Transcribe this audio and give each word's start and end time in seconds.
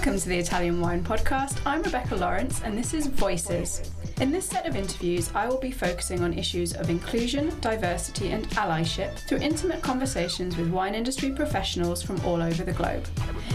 Welcome 0.00 0.18
to 0.18 0.28
the 0.30 0.38
Italian 0.38 0.80
Wine 0.80 1.04
Podcast. 1.04 1.58
I'm 1.66 1.82
Rebecca 1.82 2.16
Lawrence, 2.16 2.62
and 2.62 2.76
this 2.76 2.94
is 2.94 3.06
Voices. 3.06 3.92
In 4.22 4.30
this 4.30 4.46
set 4.46 4.64
of 4.64 4.74
interviews, 4.74 5.30
I 5.34 5.46
will 5.46 5.58
be 5.58 5.70
focusing 5.70 6.24
on 6.24 6.32
issues 6.32 6.72
of 6.72 6.88
inclusion, 6.88 7.52
diversity, 7.60 8.30
and 8.30 8.48
allyship 8.52 9.18
through 9.28 9.40
intimate 9.40 9.82
conversations 9.82 10.56
with 10.56 10.70
wine 10.70 10.94
industry 10.94 11.32
professionals 11.32 12.02
from 12.02 12.18
all 12.24 12.40
over 12.40 12.64
the 12.64 12.72
globe. 12.72 13.06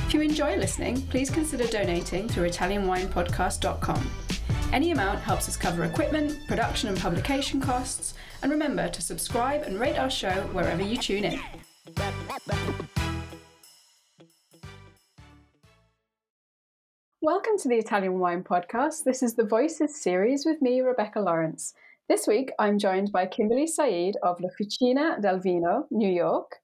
If 0.05 0.13
you 0.13 0.21
enjoy 0.21 0.55
listening, 0.55 1.01
please 1.07 1.31
consider 1.31 1.65
donating 1.65 2.29
through 2.29 2.47
ItalianWinePodcast.com. 2.49 4.11
Any 4.71 4.91
amount 4.91 5.21
helps 5.21 5.49
us 5.49 5.57
cover 5.57 5.83
equipment, 5.83 6.37
production, 6.47 6.89
and 6.89 6.99
publication 6.99 7.59
costs. 7.59 8.13
And 8.43 8.51
remember 8.51 8.87
to 8.87 9.01
subscribe 9.01 9.63
and 9.63 9.79
rate 9.79 9.97
our 9.97 10.11
show 10.11 10.43
wherever 10.51 10.83
you 10.83 10.97
tune 10.97 11.23
in. 11.23 11.39
Welcome 17.25 17.57
to 17.57 17.67
the 17.67 17.77
Italian 17.77 18.19
Wine 18.19 18.43
Podcast. 18.43 19.03
This 19.03 19.23
is 19.23 19.33
the 19.33 19.43
Voices 19.43 19.99
series 19.99 20.45
with 20.45 20.61
me, 20.61 20.81
Rebecca 20.81 21.19
Lawrence. 21.19 21.73
This 22.07 22.27
week, 22.27 22.51
I'm 22.59 22.77
joined 22.77 23.11
by 23.11 23.25
Kimberly 23.25 23.65
Sayid 23.65 24.13
of 24.21 24.39
La 24.39 24.49
Fucina 24.49 25.19
del 25.19 25.39
Vino, 25.39 25.87
New 25.89 26.07
York. 26.07 26.57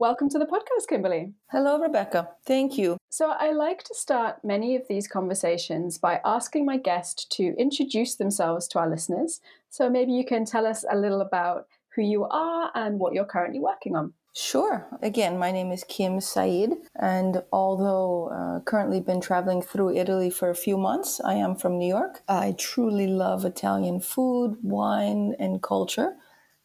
Welcome 0.00 0.28
to 0.30 0.38
the 0.40 0.46
podcast, 0.46 0.88
Kimberly. 0.88 1.34
Hello, 1.52 1.78
Rebecca. 1.78 2.30
Thank 2.44 2.76
you. 2.76 2.96
So, 3.08 3.30
I 3.38 3.52
like 3.52 3.84
to 3.84 3.94
start 3.94 4.44
many 4.44 4.74
of 4.74 4.88
these 4.88 5.06
conversations 5.06 5.96
by 5.96 6.20
asking 6.24 6.66
my 6.66 6.76
guest 6.76 7.30
to 7.36 7.54
introduce 7.56 8.16
themselves 8.16 8.66
to 8.68 8.80
our 8.80 8.90
listeners. 8.90 9.40
So, 9.68 9.88
maybe 9.88 10.10
you 10.10 10.24
can 10.24 10.44
tell 10.44 10.66
us 10.66 10.84
a 10.90 10.98
little 10.98 11.20
about 11.20 11.68
who 11.94 12.02
you 12.02 12.24
are 12.24 12.72
and 12.74 12.98
what 12.98 13.14
you're 13.14 13.24
currently 13.24 13.60
working 13.60 13.94
on. 13.94 14.14
Sure. 14.32 14.86
Again, 15.02 15.38
my 15.38 15.50
name 15.50 15.72
is 15.72 15.82
Kim 15.82 16.20
Sayid, 16.20 16.76
and 16.94 17.42
although 17.52 18.28
uh, 18.28 18.60
currently 18.60 19.00
been 19.00 19.20
traveling 19.20 19.60
through 19.60 19.96
Italy 19.96 20.30
for 20.30 20.50
a 20.50 20.54
few 20.54 20.78
months, 20.78 21.20
I 21.24 21.34
am 21.34 21.56
from 21.56 21.78
New 21.78 21.88
York. 21.88 22.22
I 22.28 22.54
truly 22.56 23.08
love 23.08 23.44
Italian 23.44 23.98
food, 23.98 24.56
wine, 24.62 25.34
and 25.40 25.60
culture, 25.60 26.14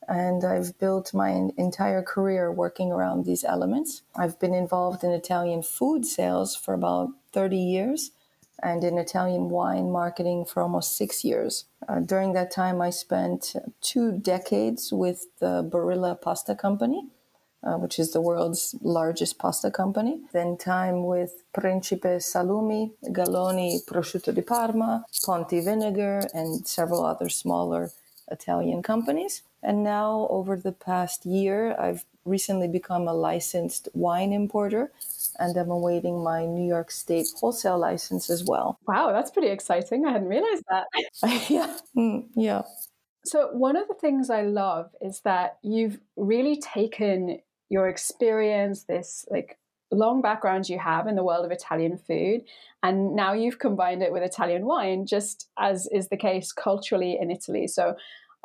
and 0.08 0.44
I've 0.44 0.78
built 0.78 1.12
my 1.12 1.50
entire 1.58 2.04
career 2.04 2.52
working 2.52 2.92
around 2.92 3.26
these 3.26 3.44
elements. 3.44 4.04
I've 4.16 4.40
been 4.40 4.54
involved 4.54 5.04
in 5.04 5.10
Italian 5.10 5.64
food 5.64 6.06
sales 6.06 6.56
for 6.56 6.76
about 6.76 7.10
30 7.34 7.58
years 7.58 8.12
and 8.62 8.84
in 8.84 9.00
Italian 9.00 9.50
wine 9.50 9.92
marketing 9.92 10.46
for 10.46 10.62
almost 10.62 10.96
six 10.96 11.24
years. 11.24 11.66
Uh, 11.90 12.00
during 12.00 12.34
that 12.34 12.52
time, 12.52 12.80
I 12.80 12.92
spent 12.92 13.56
two 13.82 14.12
decades 14.12 14.94
with 14.94 15.26
the 15.40 15.64
Barilla 15.64 16.20
Pasta 16.22 16.54
Company 16.54 17.10
uh, 17.66 17.78
which 17.78 18.00
is 18.00 18.12
the 18.12 18.22
world's 18.22 18.76
largest 18.82 19.40
pasta 19.40 19.72
company. 19.72 20.22
Then 20.34 20.58
time 20.58 21.06
with 21.06 21.44
Principe 21.54 22.20
Salumi, 22.20 22.92
Galloni 23.06 23.84
Prosciutto 23.86 24.34
di 24.34 24.42
Parma, 24.42 25.04
Ponti 25.26 25.60
Vinegar, 25.60 26.28
and 26.34 26.68
several 26.68 27.06
other 27.06 27.30
smaller 27.30 27.92
Italian 28.32 28.82
companies. 28.84 29.42
And 29.64 29.84
now, 29.84 30.28
over 30.30 30.56
the 30.56 30.72
past 30.72 31.26
year, 31.26 31.76
I've 31.80 32.06
recently 32.24 32.68
become 32.68 33.08
a 33.08 33.14
licensed 33.14 33.90
wine 33.94 34.34
importer 34.34 34.92
and 35.40 35.58
I'm 35.58 35.70
awaiting 35.70 36.24
my 36.24 36.46
New 36.46 36.66
York 36.66 36.92
State 36.92 37.28
wholesale 37.40 37.78
license 37.78 38.30
as 38.30 38.44
well. 38.44 38.80
Wow, 38.88 39.12
that's 39.12 39.32
pretty 39.32 39.50
exciting. 39.50 40.06
I 40.06 40.14
hadn't 40.14 40.28
realized 40.28 40.64
that. 40.70 40.86
yeah. 41.50 41.78
Mm, 41.96 42.28
yeah. 42.36 42.62
So, 43.26 43.50
one 43.54 43.76
of 43.76 43.88
the 43.88 43.96
things 43.96 44.30
I 44.30 44.44
love 44.44 44.92
is 45.02 45.22
that 45.22 45.58
you've 45.64 46.00
really 46.16 46.58
taken 46.58 47.40
your 47.70 47.88
experience, 47.88 48.84
this 48.84 49.26
like 49.30 49.58
long 49.92 50.22
background 50.22 50.68
you 50.68 50.80
have 50.80 51.08
in 51.08 51.16
the 51.16 51.24
world 51.24 51.46
of 51.46 51.52
Italian 51.52 51.98
food, 51.98 52.42
and 52.84 53.16
now 53.16 53.34
you've 53.34 53.60
combined 53.60 54.04
it 54.04 54.12
with 54.12 54.24
Italian 54.24 54.66
wine, 54.66 55.06
just 55.06 55.50
as 55.58 55.88
is 55.92 56.10
the 56.10 56.18
case 56.18 56.52
culturally 56.52 57.18
in 57.20 57.32
Italy. 57.32 57.68
So 57.68 57.96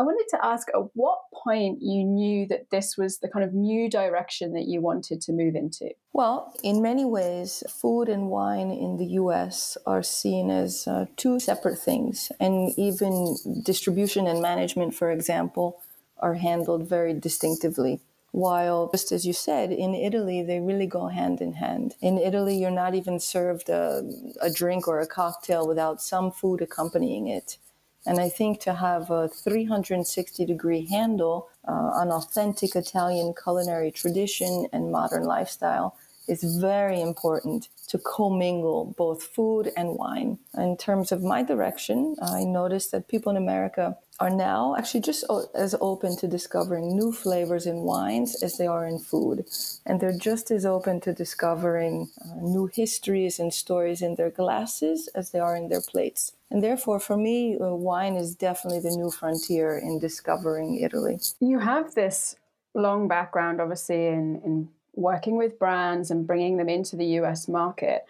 I 0.00 0.03
wanted 0.03 0.28
to 0.31 0.43
ask 0.43 0.69
at 0.71 0.81
what 0.94 1.19
point 1.44 1.83
you 1.83 2.03
knew 2.05 2.47
that 2.47 2.71
this 2.71 2.97
was 2.97 3.19
the 3.19 3.28
kind 3.28 3.44
of 3.44 3.53
new 3.53 3.91
direction 3.91 4.55
that 4.55 4.65
you 4.67 4.81
wanted 4.81 5.21
to 5.21 5.33
move 5.33 5.55
into? 5.55 5.91
Well, 6.15 6.55
in 6.62 6.81
many 6.81 7.05
ways, 7.05 7.62
food 7.69 8.09
and 8.09 8.31
wine 8.31 8.71
in 8.71 8.97
the 8.97 9.05
US 9.21 9.77
are 9.84 10.03
seen 10.03 10.50
as 10.50 10.89
uh, 10.89 11.05
two 11.19 11.39
separate 11.39 11.78
things. 11.78 12.33
And 12.41 12.73
even 12.78 13.37
distribution 13.62 14.27
and 14.27 14.41
management, 14.41 14.94
for 14.94 15.11
example, 15.11 15.83
are 16.17 16.34
handled 16.34 16.89
very 16.89 17.12
distinctively. 17.12 18.00
While, 18.33 18.91
just 18.93 19.11
as 19.11 19.27
you 19.27 19.33
said, 19.33 19.73
in 19.73 19.95
Italy, 19.95 20.43
they 20.43 20.61
really 20.61 20.87
go 20.87 21.09
hand 21.09 21.41
in 21.41 21.55
hand. 21.55 21.97
In 22.01 22.17
Italy, 22.17 22.57
you're 22.57 22.71
not 22.71 22.95
even 22.95 23.19
served 23.19 23.69
a, 23.69 24.09
a 24.41 24.51
drink 24.51 24.87
or 24.87 25.01
a 25.01 25.07
cocktail 25.07 25.67
without 25.67 26.01
some 26.01 26.31
food 26.31 26.63
accompanying 26.63 27.27
it. 27.27 27.59
And 28.07 28.19
I 28.19 28.29
think 28.29 28.61
to 28.61 28.75
have 28.75 29.11
a 29.11 29.29
360 29.29 30.47
degree 30.47 30.87
handle 30.87 31.49
uh, 31.67 31.73
on 31.73 32.11
authentic 32.11 32.75
Italian 32.75 33.35
culinary 33.35 33.91
tradition 33.91 34.67
and 34.73 34.93
modern 34.93 35.25
lifestyle 35.25 35.97
is 36.28 36.58
very 36.60 37.00
important 37.00 37.69
to 37.88 37.98
commingle 37.98 38.94
both 38.97 39.22
food 39.22 39.72
and 39.76 39.97
wine. 39.97 40.38
In 40.56 40.76
terms 40.76 41.12
of 41.12 41.22
my 41.22 41.42
direction, 41.42 42.16
I 42.22 42.44
noticed 42.44 42.92
that 42.92 43.08
people 43.08 43.31
in 43.31 43.36
America 43.36 43.97
are 44.20 44.31
now 44.31 44.76
actually 44.76 45.00
just 45.00 45.25
as 45.54 45.75
open 45.81 46.14
to 46.14 46.28
discovering 46.28 46.94
new 46.94 47.10
flavors 47.10 47.66
in 47.66 47.78
wines 47.78 48.42
as 48.42 48.58
they 48.58 48.66
are 48.66 48.86
in 48.86 48.98
food. 48.98 49.47
And 49.86 49.98
they're 49.98 50.16
just 50.16 50.50
as 50.50 50.66
open 50.66 51.00
to 51.00 51.14
discovering 51.14 52.10
uh, 52.20 52.34
new 52.41 52.66
histories 52.72 53.41
and 53.41 53.52
stories 53.52 54.02
in 54.02 54.16
their 54.16 54.31
glasses 54.31 55.08
as 55.14 55.31
they 55.31 55.41
are 55.41 55.56
in 55.56 55.69
their 55.69 55.81
plates. 55.81 56.32
And 56.50 56.62
therefore, 56.62 57.00
for 57.00 57.16
me, 57.16 57.56
uh, 57.58 57.75
wine 57.75 58.14
is 58.14 58.34
definitely 58.34 58.81
the 58.81 58.97
new 58.97 59.10
frontier 59.10 59.78
in 59.78 59.98
discovering 59.98 60.76
Italy. 60.76 61.19
You 61.41 61.58
have 61.60 61.94
this 61.94 62.37
long 62.75 63.08
background, 63.08 63.60
obviously, 63.60 64.06
in, 64.06 64.42
in 64.44 64.69
working 64.95 65.37
with 65.37 65.59
brands 65.59 66.11
and 66.11 66.27
bringing 66.27 66.56
them 66.56 66.69
into 66.69 66.97
the 66.97 67.06
US 67.21 67.49
market. 67.49 68.05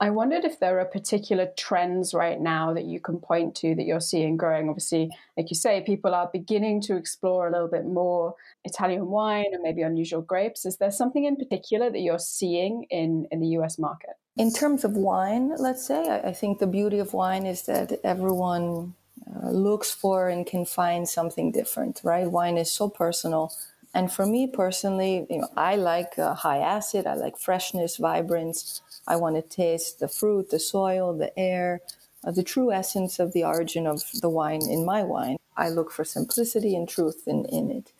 I 0.00 0.10
wondered 0.10 0.44
if 0.44 0.58
there 0.58 0.80
are 0.80 0.84
particular 0.84 1.48
trends 1.56 2.12
right 2.12 2.40
now 2.40 2.74
that 2.74 2.84
you 2.84 2.98
can 2.98 3.18
point 3.18 3.54
to 3.56 3.74
that 3.76 3.84
you're 3.84 4.00
seeing 4.00 4.36
growing. 4.36 4.68
Obviously, 4.68 5.10
like 5.36 5.50
you 5.50 5.56
say, 5.56 5.82
people 5.86 6.14
are 6.14 6.28
beginning 6.32 6.82
to 6.82 6.96
explore 6.96 7.46
a 7.46 7.52
little 7.52 7.68
bit 7.68 7.86
more 7.86 8.34
Italian 8.64 9.06
wine 9.06 9.46
and 9.52 9.62
maybe 9.62 9.82
unusual 9.82 10.20
grapes. 10.20 10.66
Is 10.66 10.78
there 10.78 10.90
something 10.90 11.24
in 11.24 11.36
particular 11.36 11.90
that 11.90 12.00
you're 12.00 12.18
seeing 12.18 12.86
in, 12.90 13.28
in 13.30 13.40
the 13.40 13.46
US 13.58 13.78
market? 13.78 14.10
In 14.36 14.52
terms 14.52 14.84
of 14.84 14.92
wine, 14.96 15.54
let's 15.58 15.86
say, 15.86 16.08
I, 16.08 16.30
I 16.30 16.32
think 16.32 16.58
the 16.58 16.66
beauty 16.66 16.98
of 16.98 17.14
wine 17.14 17.46
is 17.46 17.62
that 17.62 17.92
everyone 18.02 18.94
uh, 19.32 19.50
looks 19.50 19.92
for 19.92 20.28
and 20.28 20.44
can 20.44 20.66
find 20.66 21.08
something 21.08 21.52
different, 21.52 22.00
right? 22.02 22.28
Wine 22.28 22.58
is 22.58 22.70
so 22.70 22.88
personal 22.88 23.52
and 23.94 24.12
for 24.12 24.26
me 24.26 24.48
personally, 24.48 25.24
you 25.30 25.38
know, 25.38 25.48
I 25.56 25.76
like 25.76 26.18
uh, 26.18 26.34
high 26.34 26.58
acid. 26.58 27.06
I 27.06 27.14
like 27.14 27.38
freshness, 27.38 27.96
vibrance. 27.96 28.82
I 29.06 29.16
want 29.16 29.36
to 29.36 29.42
taste 29.42 30.00
the 30.00 30.08
fruit, 30.08 30.50
the 30.50 30.58
soil, 30.58 31.16
the 31.16 31.36
air, 31.38 31.80
uh, 32.24 32.32
the 32.32 32.42
true 32.42 32.72
essence 32.72 33.20
of 33.20 33.32
the 33.32 33.44
origin 33.44 33.86
of 33.86 34.02
the 34.20 34.28
wine 34.28 34.68
in 34.68 34.84
my 34.84 35.04
wine. 35.04 35.36
I 35.56 35.68
look 35.68 35.92
for 35.92 36.04
simplicity 36.04 36.74
and 36.74 36.88
truth 36.88 37.22
in, 37.26 37.44
in 37.44 37.70
it. 37.70 37.92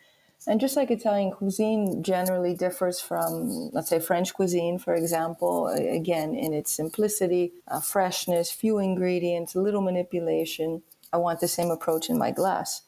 And 0.46 0.60
just 0.60 0.76
like 0.76 0.90
Italian 0.90 1.30
cuisine 1.30 2.02
generally 2.02 2.54
differs 2.54 3.00
from, 3.00 3.70
let's 3.72 3.88
say, 3.88 4.00
French 4.00 4.34
cuisine, 4.34 4.78
for 4.78 4.94
example, 4.94 5.68
again, 5.68 6.34
in 6.34 6.52
its 6.52 6.72
simplicity, 6.72 7.52
uh, 7.68 7.80
freshness, 7.80 8.50
few 8.50 8.78
ingredients, 8.78 9.54
little 9.54 9.80
manipulation, 9.80 10.82
I 11.12 11.18
want 11.18 11.40
the 11.40 11.48
same 11.48 11.70
approach 11.70 12.10
in 12.10 12.18
my 12.18 12.30
glass 12.32 12.82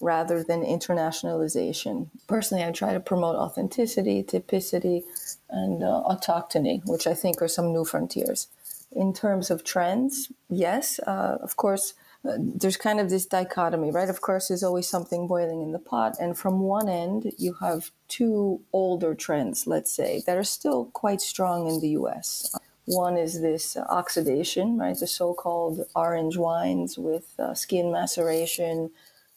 rather 0.00 0.42
than 0.42 0.62
internationalization. 0.62 2.08
Personally, 2.26 2.64
I 2.64 2.70
try 2.70 2.92
to 2.92 3.00
promote 3.00 3.36
authenticity, 3.36 4.22
typicity, 4.22 5.02
and 5.48 5.82
uh, 5.82 6.02
autochthony, 6.06 6.82
which 6.86 7.06
I 7.06 7.14
think 7.14 7.40
are 7.40 7.48
some 7.48 7.72
new 7.72 7.84
frontiers. 7.84 8.48
In 8.92 9.12
terms 9.12 9.50
of 9.50 9.64
trends, 9.64 10.30
yes, 10.48 11.00
uh, 11.06 11.38
of 11.40 11.56
course, 11.56 11.94
uh, 12.26 12.36
there's 12.38 12.76
kind 12.76 13.00
of 13.00 13.10
this 13.10 13.26
dichotomy, 13.26 13.90
right? 13.90 14.08
Of 14.08 14.20
course, 14.20 14.48
there's 14.48 14.62
always 14.62 14.88
something 14.88 15.26
boiling 15.26 15.62
in 15.62 15.72
the 15.72 15.78
pot. 15.78 16.16
And 16.20 16.36
from 16.36 16.60
one 16.60 16.88
end, 16.88 17.32
you 17.38 17.54
have 17.60 17.90
two 18.08 18.60
older 18.72 19.14
trends, 19.14 19.66
let's 19.66 19.92
say, 19.92 20.22
that 20.26 20.36
are 20.36 20.44
still 20.44 20.86
quite 20.86 21.20
strong 21.20 21.68
in 21.68 21.80
the 21.80 21.90
US. 21.90 22.54
One 22.86 23.16
is 23.16 23.40
this 23.40 23.76
oxidation, 23.76 24.78
right? 24.78 24.98
The 24.98 25.06
so 25.06 25.34
called 25.34 25.86
orange 25.94 26.36
wines 26.36 26.96
with 26.96 27.34
uh, 27.38 27.54
skin 27.54 27.90
maceration, 27.90 28.90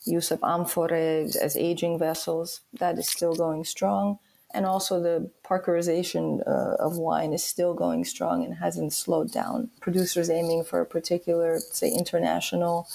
use 0.10 0.32
of 0.32 0.44
amphorae 0.44 1.30
as 1.42 1.56
aging 1.56 2.00
vessels, 2.00 2.62
that 2.74 2.98
is 2.98 3.08
still 3.08 3.36
going 3.36 3.64
strong. 3.64 4.20
And 4.52 4.66
also 4.66 5.00
the 5.00 5.30
parkerization 5.44 6.42
uh, 6.48 6.76
of 6.80 6.98
wine 6.98 7.34
is 7.34 7.44
still 7.44 7.76
going 7.76 8.04
strong 8.04 8.44
and 8.44 8.56
hasn't 8.56 8.94
slowed 8.94 9.32
down. 9.32 9.70
Producers 9.80 10.30
aiming 10.30 10.64
for 10.64 10.82
a 10.82 10.86
particular, 10.86 11.60
say, 11.60 11.90
international, 11.90 12.88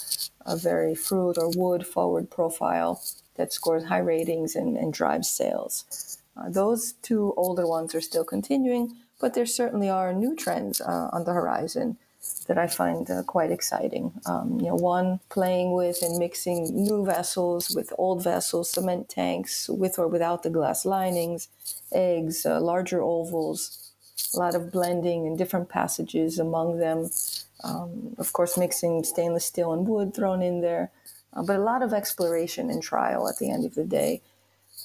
a 0.45 0.57
very 0.57 0.95
fruit 0.95 1.37
or 1.37 1.49
wood 1.55 1.87
forward 1.87 2.29
profile 2.29 3.01
that 3.35 3.53
scores 3.53 3.85
high 3.85 3.99
ratings 3.99 4.55
and, 4.55 4.75
and 4.75 4.91
drives 4.91 5.29
sales. 5.29 6.19
Uh, 6.35 6.49
those 6.49 6.93
two 7.01 7.33
older 7.37 7.65
ones 7.65 7.95
are 7.95 8.01
still 8.01 8.25
continuing, 8.25 8.93
but 9.21 9.33
there 9.33 9.45
certainly 9.45 9.89
are 9.89 10.13
new 10.13 10.35
trends 10.35 10.81
uh, 10.81 11.09
on 11.13 11.23
the 11.23 11.31
horizon 11.31 11.97
that 12.47 12.57
I 12.57 12.67
find 12.67 13.09
uh, 13.09 13.23
quite 13.23 13.51
exciting. 13.51 14.11
Um, 14.25 14.59
you 14.59 14.67
know, 14.67 14.75
one 14.75 15.19
playing 15.29 15.73
with 15.73 16.01
and 16.01 16.17
mixing 16.17 16.65
new 16.73 17.05
vessels 17.05 17.71
with 17.75 17.91
old 17.97 18.23
vessels, 18.23 18.69
cement 18.69 19.09
tanks 19.09 19.67
with 19.69 19.97
or 19.97 20.07
without 20.07 20.43
the 20.43 20.49
glass 20.49 20.85
linings, 20.85 21.47
eggs, 21.91 22.45
uh, 22.45 22.59
larger 22.61 23.01
ovals, 23.01 23.91
a 24.35 24.39
lot 24.39 24.55
of 24.55 24.71
blending 24.71 25.25
and 25.25 25.37
different 25.37 25.69
passages 25.69 26.39
among 26.39 26.79
them. 26.79 27.09
Um, 27.63 28.15
of 28.17 28.33
course, 28.33 28.57
mixing 28.57 29.03
stainless 29.03 29.45
steel 29.45 29.73
and 29.73 29.87
wood 29.87 30.13
thrown 30.13 30.41
in 30.41 30.61
there, 30.61 30.91
uh, 31.33 31.41
but 31.43 31.55
a 31.55 31.63
lot 31.63 31.81
of 31.81 31.93
exploration 31.93 32.69
and 32.69 32.83
trial 32.83 33.27
at 33.27 33.37
the 33.37 33.49
end 33.49 33.65
of 33.65 33.75
the 33.75 33.85
day 33.85 34.21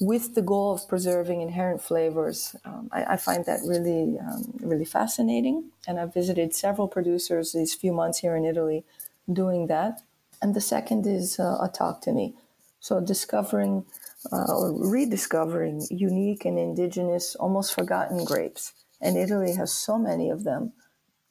with 0.01 0.35
the 0.35 0.43
goal 0.43 0.73
of 0.73 0.89
preserving 0.89 1.43
inherent 1.43 1.83
flavors. 1.83 2.57
Um, 2.65 2.89
I, 2.91 3.05
I, 3.05 3.17
find 3.19 3.45
that 3.45 3.61
really, 3.67 4.19
um, 4.19 4.55
really 4.61 4.87
fascinating. 4.87 5.71
And 5.87 6.01
I've 6.01 6.15
visited 6.15 6.55
several 6.55 6.89
producers 6.89 7.53
these 7.53 7.75
few 7.75 7.93
months 7.93 8.19
here 8.19 8.35
in 8.35 8.47
Italy 8.47 8.85
doing 9.31 9.67
that. 9.67 10.01
And 10.41 10.55
the 10.55 10.61
second 10.61 11.07
is 11.07 11.39
uh, 11.39 11.59
autochthony. 11.61 12.33
So 12.81 13.01
discovering 13.01 13.85
uh, 14.33 14.47
or 14.49 14.91
rediscovering 14.91 15.87
unique 15.91 16.47
and 16.47 16.59
indigenous, 16.59 17.35
almost 17.35 17.75
forgotten 17.75 18.25
grapes. 18.25 18.73
And 19.03 19.19
Italy 19.19 19.55
has 19.55 19.71
so 19.71 19.99
many 19.99 20.31
of 20.31 20.45
them. 20.45 20.73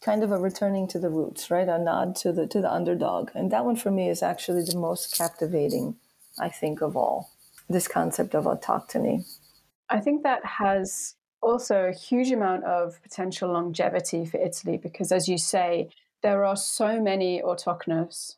Kind 0.01 0.23
of 0.23 0.31
a 0.31 0.37
returning 0.37 0.87
to 0.89 0.99
the 0.99 1.09
roots, 1.09 1.49
right? 1.49 1.67
A 1.67 1.77
nod 1.77 2.15
to 2.17 2.31
the 2.31 2.47
to 2.47 2.61
the 2.61 2.71
underdog, 2.71 3.31
and 3.35 3.51
that 3.51 3.65
one 3.65 3.75
for 3.75 3.91
me 3.91 4.07
is 4.07 4.23
actually 4.23 4.63
the 4.63 4.77
most 4.77 5.13
captivating, 5.13 5.97
I 6.39 6.47
think, 6.47 6.79
of 6.79 6.95
all 6.95 7.31
this 7.69 7.87
concept 7.87 8.33
of 8.33 8.47
oh, 8.47 8.55
autochthony. 8.55 9.25
I 9.89 9.99
think 9.99 10.23
that 10.23 10.45
has 10.45 11.15
also 11.41 11.85
a 11.85 11.93
huge 11.93 12.31
amount 12.31 12.63
of 12.65 13.01
potential 13.01 13.51
longevity 13.53 14.25
for 14.25 14.37
Italy 14.37 14.77
because, 14.77 15.11
as 15.11 15.27
you 15.27 15.37
say, 15.37 15.89
there 16.21 16.43
are 16.43 16.55
so 16.55 16.99
many 16.99 17.41
autochthonous 17.41 18.35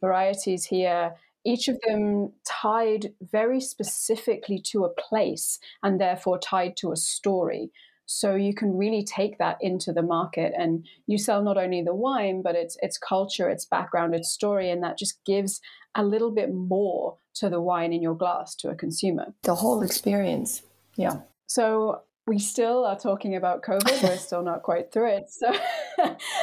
varieties 0.00 0.64
here, 0.64 1.14
each 1.44 1.68
of 1.68 1.78
them 1.86 2.32
tied 2.44 3.12
very 3.20 3.60
specifically 3.60 4.58
to 4.58 4.84
a 4.84 4.92
place 4.92 5.58
and 5.82 6.00
therefore 6.00 6.38
tied 6.38 6.76
to 6.78 6.92
a 6.92 6.96
story. 6.96 7.70
So 8.06 8.34
you 8.34 8.54
can 8.54 8.76
really 8.76 9.04
take 9.04 9.38
that 9.38 9.58
into 9.60 9.92
the 9.92 10.02
market 10.02 10.52
and 10.56 10.86
you 11.06 11.18
sell 11.18 11.42
not 11.42 11.56
only 11.56 11.82
the 11.82 11.94
wine, 11.94 12.42
but 12.42 12.56
its 12.56 12.76
its 12.82 12.98
culture, 12.98 13.48
its 13.48 13.64
background, 13.64 14.14
its 14.14 14.30
story, 14.30 14.70
and 14.70 14.82
that 14.82 14.98
just 14.98 15.24
gives 15.24 15.60
a 15.94 16.04
little 16.04 16.30
bit 16.30 16.52
more 16.52 17.16
to 17.34 17.48
the 17.48 17.60
wine 17.60 17.92
in 17.92 18.02
your 18.02 18.14
glass 18.14 18.54
to 18.56 18.70
a 18.70 18.74
consumer. 18.74 19.34
The 19.42 19.54
whole 19.54 19.82
experience. 19.82 20.62
Yeah. 20.96 21.20
So 21.46 22.02
we 22.26 22.38
still 22.38 22.84
are 22.84 22.98
talking 22.98 23.34
about 23.34 23.62
COVID. 23.62 24.02
We're 24.02 24.16
still 24.18 24.42
not 24.42 24.62
quite 24.62 24.92
through 24.92 25.10
it. 25.10 25.30
So, 25.30 25.52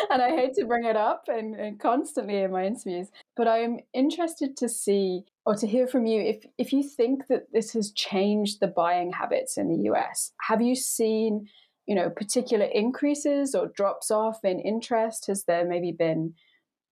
and 0.09 0.21
I 0.21 0.35
hate 0.35 0.53
to 0.55 0.65
bring 0.65 0.83
it 0.85 0.97
up 0.97 1.25
and, 1.27 1.55
and, 1.55 1.79
constantly 1.79 2.39
in 2.39 2.51
my 2.51 2.65
interviews, 2.65 3.09
but 3.35 3.47
I'm 3.47 3.79
interested 3.93 4.57
to 4.57 4.67
see 4.67 5.23
or 5.45 5.55
to 5.55 5.65
hear 5.65 5.87
from 5.87 6.05
you 6.05 6.21
if 6.21 6.45
if 6.57 6.73
you 6.73 6.83
think 6.83 7.27
that 7.27 7.51
this 7.53 7.73
has 7.73 7.91
changed 7.91 8.59
the 8.59 8.67
buying 8.67 9.13
habits 9.13 9.57
in 9.57 9.69
the 9.69 9.89
US. 9.89 10.31
Have 10.41 10.61
you 10.61 10.75
seen, 10.75 11.47
you 11.85 11.95
know, 11.95 12.09
particular 12.09 12.65
increases 12.65 13.55
or 13.55 13.67
drops 13.67 14.11
off 14.11 14.43
in 14.43 14.59
interest? 14.59 15.27
Has 15.27 15.45
there 15.45 15.65
maybe 15.65 15.91
been? 15.91 16.33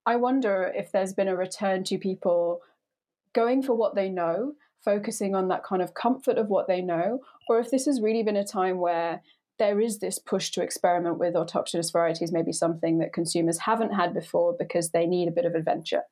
I 0.05 0.15
wonder 0.15 0.71
if 0.73 0.93
there's 0.93 1.13
been 1.13 1.27
a 1.27 1.35
return 1.35 1.83
to 1.85 1.97
people 1.97 2.61
going 3.33 3.63
for 3.63 3.73
what 3.73 3.95
they 3.95 4.09
know, 4.09 4.53
focusing 4.83 5.35
on 5.35 5.47
that 5.49 5.63
kind 5.63 5.81
of 5.81 5.93
comfort 5.93 6.37
of 6.37 6.47
what 6.47 6.67
they 6.67 6.81
know, 6.81 7.19
or 7.49 7.59
if 7.59 7.71
this 7.71 7.85
has 7.85 8.01
really 8.01 8.23
been 8.23 8.37
a 8.37 8.45
time 8.45 8.79
where 8.79 9.21
there 9.59 9.79
is 9.79 9.99
this 9.99 10.19
push 10.19 10.51
to 10.51 10.61
experiment 10.61 11.17
with 11.17 11.33
autochthonous 11.33 11.91
varieties, 11.91 12.31
maybe 12.31 12.51
something 12.51 12.99
that 12.99 13.13
consumers 13.13 13.59
haven't 13.59 13.93
had 13.93 14.13
before 14.13 14.55
because 14.57 14.91
they 14.91 15.05
need 15.05 15.27
a 15.27 15.31
bit 15.31 15.45
of 15.45 15.55
adventure. 15.55 16.03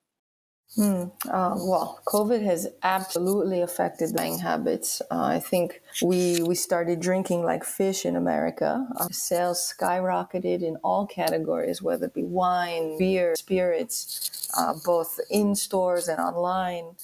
Mm, 0.77 1.11
uh, 1.29 1.55
well, 1.57 2.01
COVID 2.05 2.43
has 2.43 2.67
absolutely 2.83 3.61
affected 3.61 4.13
buying 4.13 4.39
habits. 4.39 5.01
Uh, 5.09 5.23
I 5.23 5.39
think 5.39 5.81
we 6.03 6.43
we 6.43 6.55
started 6.55 6.99
drinking 6.99 7.43
like 7.43 7.63
fish 7.63 8.05
in 8.05 8.17
America. 8.17 8.85
Our 8.97 9.11
sales 9.11 9.73
skyrocketed 9.73 10.61
in 10.61 10.75
all 10.77 11.07
categories, 11.07 11.81
whether 11.81 12.07
it 12.07 12.13
be 12.13 12.23
wine, 12.23 12.97
beer, 12.97 13.35
spirits, 13.35 14.49
uh, 14.57 14.73
both 14.83 15.19
in 15.29 15.55
stores 15.55 16.09
and 16.09 16.19
online 16.19 16.95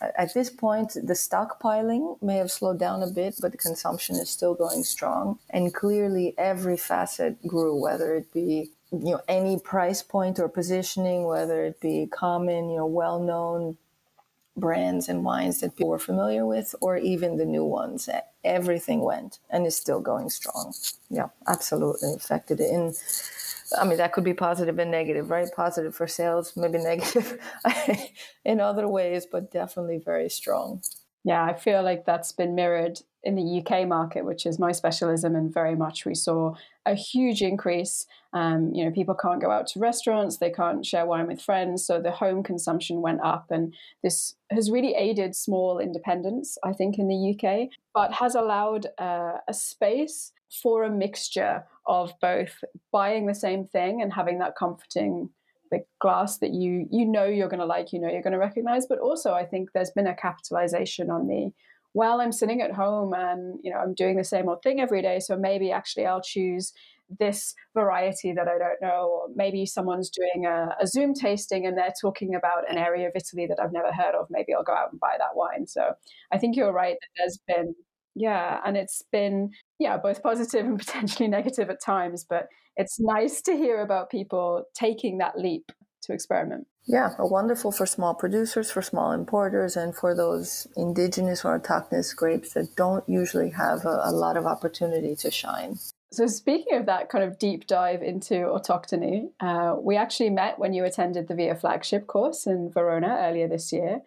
at 0.00 0.34
this 0.34 0.50
point, 0.50 0.94
the 0.94 1.14
stockpiling 1.14 2.20
may 2.22 2.36
have 2.36 2.50
slowed 2.50 2.78
down 2.78 3.02
a 3.02 3.06
bit, 3.10 3.36
but 3.40 3.52
the 3.52 3.58
consumption 3.58 4.16
is 4.16 4.30
still 4.30 4.54
going 4.54 4.82
strong. 4.84 5.38
And 5.50 5.74
clearly, 5.74 6.34
every 6.38 6.76
facet 6.76 7.46
grew, 7.46 7.74
whether 7.74 8.14
it 8.14 8.32
be 8.32 8.70
you 8.92 9.12
know 9.12 9.20
any 9.28 9.58
price 9.58 10.02
point 10.02 10.38
or 10.40 10.48
positioning, 10.48 11.24
whether 11.26 11.64
it 11.64 11.80
be 11.80 12.08
common, 12.10 12.70
you 12.70 12.78
know, 12.78 12.86
well-known 12.86 13.78
brands 14.56 15.08
and 15.08 15.24
wines 15.24 15.60
that 15.60 15.76
people 15.76 15.88
were 15.90 15.98
familiar 15.98 16.46
with, 16.46 16.74
or 16.80 16.96
even 16.96 17.36
the 17.38 17.46
new 17.46 17.64
ones. 17.64 18.08
Everything 18.44 19.00
went 19.02 19.38
and 19.50 19.66
is 19.66 19.76
still 19.76 20.00
going 20.00 20.30
strong. 20.30 20.74
Yeah, 21.10 21.28
absolutely 21.48 22.14
affected 22.14 22.60
it. 22.60 22.70
And 22.72 22.94
I 23.78 23.84
mean, 23.86 23.98
that 23.98 24.12
could 24.12 24.24
be 24.24 24.34
positive 24.34 24.78
and 24.78 24.90
negative, 24.90 25.30
right? 25.30 25.48
Positive 25.54 25.94
for 25.94 26.06
sales, 26.06 26.56
maybe 26.56 26.78
negative 26.82 27.38
in 28.44 28.60
other 28.60 28.88
ways, 28.88 29.26
but 29.26 29.50
definitely 29.52 29.98
very 29.98 30.28
strong. 30.30 30.82
Yeah, 31.24 31.44
I 31.44 31.54
feel 31.54 31.82
like 31.82 32.04
that's 32.04 32.32
been 32.32 32.54
mirrored 32.54 33.00
in 33.22 33.36
the 33.36 33.62
UK 33.62 33.86
market, 33.86 34.24
which 34.24 34.44
is 34.44 34.58
my 34.58 34.72
specialism, 34.72 35.36
and 35.36 35.54
very 35.54 35.76
much 35.76 36.04
we 36.04 36.14
saw 36.14 36.54
a 36.84 36.94
huge 36.94 37.42
increase. 37.42 38.06
Um, 38.32 38.72
you 38.74 38.84
know, 38.84 38.90
people 38.90 39.14
can't 39.14 39.40
go 39.40 39.50
out 39.50 39.68
to 39.68 39.78
restaurants, 39.78 40.38
they 40.38 40.50
can't 40.50 40.84
share 40.84 41.06
wine 41.06 41.28
with 41.28 41.40
friends, 41.40 41.86
so 41.86 42.00
the 42.00 42.10
home 42.10 42.42
consumption 42.42 43.00
went 43.00 43.20
up, 43.22 43.52
and 43.52 43.72
this 44.02 44.34
has 44.50 44.70
really 44.70 44.94
aided 44.94 45.36
small 45.36 45.78
independents, 45.78 46.58
I 46.64 46.72
think, 46.72 46.98
in 46.98 47.06
the 47.06 47.36
UK, 47.36 47.68
but 47.94 48.12
has 48.14 48.34
allowed 48.34 48.88
uh, 48.98 49.34
a 49.46 49.54
space 49.54 50.32
for 50.50 50.82
a 50.82 50.90
mixture 50.90 51.64
of 51.86 52.12
both 52.20 52.64
buying 52.90 53.26
the 53.26 53.34
same 53.34 53.66
thing 53.66 54.02
and 54.02 54.12
having 54.12 54.38
that 54.40 54.56
comforting 54.56 55.30
the 55.72 55.84
glass 56.00 56.38
that 56.38 56.52
you 56.52 56.86
you 56.90 57.04
know 57.04 57.24
you're 57.24 57.48
going 57.48 57.58
to 57.58 57.66
like 57.66 57.92
you 57.92 58.00
know 58.00 58.08
you're 58.08 58.22
going 58.22 58.32
to 58.32 58.38
recognize 58.38 58.86
but 58.86 58.98
also 58.98 59.32
i 59.32 59.44
think 59.44 59.70
there's 59.72 59.90
been 59.90 60.06
a 60.06 60.14
capitalization 60.14 61.10
on 61.10 61.26
the 61.26 61.50
well 61.94 62.20
i'm 62.20 62.30
sitting 62.30 62.60
at 62.60 62.72
home 62.72 63.12
and 63.12 63.58
you 63.62 63.72
know 63.72 63.78
i'm 63.78 63.94
doing 63.94 64.16
the 64.16 64.24
same 64.24 64.48
old 64.48 64.62
thing 64.62 64.80
every 64.80 65.02
day 65.02 65.18
so 65.18 65.36
maybe 65.36 65.72
actually 65.72 66.06
i'll 66.06 66.22
choose 66.22 66.72
this 67.18 67.54
variety 67.74 68.32
that 68.32 68.48
I 68.48 68.58
don't 68.58 68.80
know, 68.80 69.08
or 69.10 69.28
maybe 69.34 69.66
someone's 69.66 70.10
doing 70.10 70.46
a, 70.46 70.74
a, 70.80 70.86
Zoom 70.86 71.12
tasting 71.14 71.66
and 71.66 71.76
they're 71.76 71.92
talking 72.00 72.34
about 72.34 72.70
an 72.70 72.78
area 72.78 73.08
of 73.08 73.12
Italy 73.14 73.46
that 73.46 73.58
I've 73.60 73.72
never 73.72 73.92
heard 73.92 74.14
of. 74.14 74.28
Maybe 74.30 74.54
I'll 74.54 74.62
go 74.62 74.72
out 74.72 74.92
and 74.92 75.00
buy 75.00 75.16
that 75.18 75.34
wine. 75.36 75.66
So 75.66 75.92
I 76.32 76.38
think 76.38 76.56
you're 76.56 76.72
right 76.72 76.96
that 76.98 77.08
there's 77.18 77.38
been 77.46 77.74
yeah, 78.14 78.60
and 78.64 78.76
it's 78.76 79.02
been 79.12 79.50
yeah 79.78 79.96
both 79.96 80.22
positive 80.22 80.66
and 80.66 80.78
potentially 80.84 81.28
negative 81.28 81.70
at 81.70 81.82
times, 81.82 82.24
but 82.28 82.48
it's 82.76 82.98
nice 82.98 83.42
to 83.42 83.56
hear 83.56 83.82
about 83.82 84.10
people 84.10 84.64
taking 84.74 85.18
that 85.18 85.38
leap 85.38 85.70
to 86.02 86.12
experiment. 86.12 86.66
Yeah, 86.84 87.10
wonderful 87.18 87.70
for 87.70 87.86
small 87.86 88.14
producers, 88.14 88.70
for 88.70 88.82
small 88.82 89.12
importers, 89.12 89.76
and 89.76 89.94
for 89.94 90.16
those 90.16 90.66
indigenous 90.76 91.44
or 91.44 91.58
autochthonous 91.58 92.14
grapes 92.14 92.54
that 92.54 92.74
don't 92.74 93.08
usually 93.08 93.50
have 93.50 93.84
a, 93.84 94.00
a 94.04 94.10
lot 94.10 94.36
of 94.36 94.46
opportunity 94.46 95.14
to 95.16 95.30
shine. 95.30 95.78
So, 96.12 96.26
speaking 96.26 96.76
of 96.76 96.86
that 96.86 97.08
kind 97.08 97.24
of 97.24 97.38
deep 97.38 97.66
dive 97.66 98.02
into 98.02 98.34
autochthony, 98.34 99.30
uh, 99.40 99.76
we 99.80 99.96
actually 99.96 100.30
met 100.30 100.58
when 100.58 100.74
you 100.74 100.84
attended 100.84 101.28
the 101.28 101.34
VIA 101.34 101.54
flagship 101.54 102.06
course 102.06 102.46
in 102.46 102.70
Verona 102.70 103.16
earlier 103.20 103.48
this 103.48 103.72
year. 103.72 104.00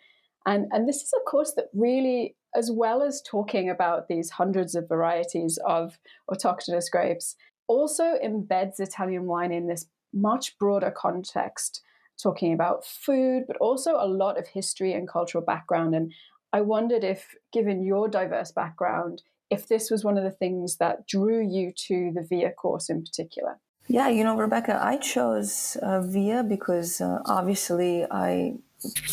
And, 0.46 0.68
and 0.72 0.88
this 0.88 0.98
is 0.98 1.12
a 1.18 1.24
course 1.28 1.54
that 1.56 1.70
really 1.74 2.36
as 2.56 2.72
well 2.72 3.04
as 3.04 3.22
talking 3.22 3.70
about 3.70 4.08
these 4.08 4.32
hundreds 4.32 4.76
of 4.76 4.88
varieties 4.88 5.60
of 5.66 6.00
autochthonous 6.30 6.90
grapes, 6.92 7.36
also 7.68 8.18
embeds 8.24 8.80
Italian 8.80 9.26
wine 9.26 9.52
in 9.52 9.68
this 9.68 9.88
much 10.14 10.58
broader 10.58 10.92
context, 10.92 11.82
talking 12.22 12.54
about 12.54 12.86
food, 12.86 13.44
but 13.48 13.58
also 13.58 13.96
a 13.96 14.08
lot 14.08 14.40
of 14.40 14.48
history 14.48 14.94
and 14.94 15.08
cultural 15.08 15.44
background. 15.44 15.94
And 15.94 16.14
I 16.54 16.62
wondered 16.62 17.04
if, 17.04 17.36
given 17.52 17.84
your 17.84 18.08
diverse 18.08 18.52
background, 18.52 19.24
if 19.50 19.68
this 19.68 19.92
was 19.92 20.04
one 20.04 20.18
of 20.18 20.24
the 20.24 20.32
things 20.32 20.78
that 20.78 21.08
drew 21.08 21.46
you 21.46 21.72
to 21.88 22.12
the 22.16 22.26
VIA 22.28 22.52
course 22.52 22.90
in 22.90 23.04
particular. 23.04 23.60
Yeah, 23.88 24.08
you 24.10 24.24
know, 24.24 24.36
Rebecca, 24.36 24.80
I 24.82 24.98
chose 24.98 25.78
uh, 25.82 26.02
VIA 26.02 26.44
because 26.44 27.02
uh, 27.02 27.20
obviously 27.26 28.04
I 28.10 28.56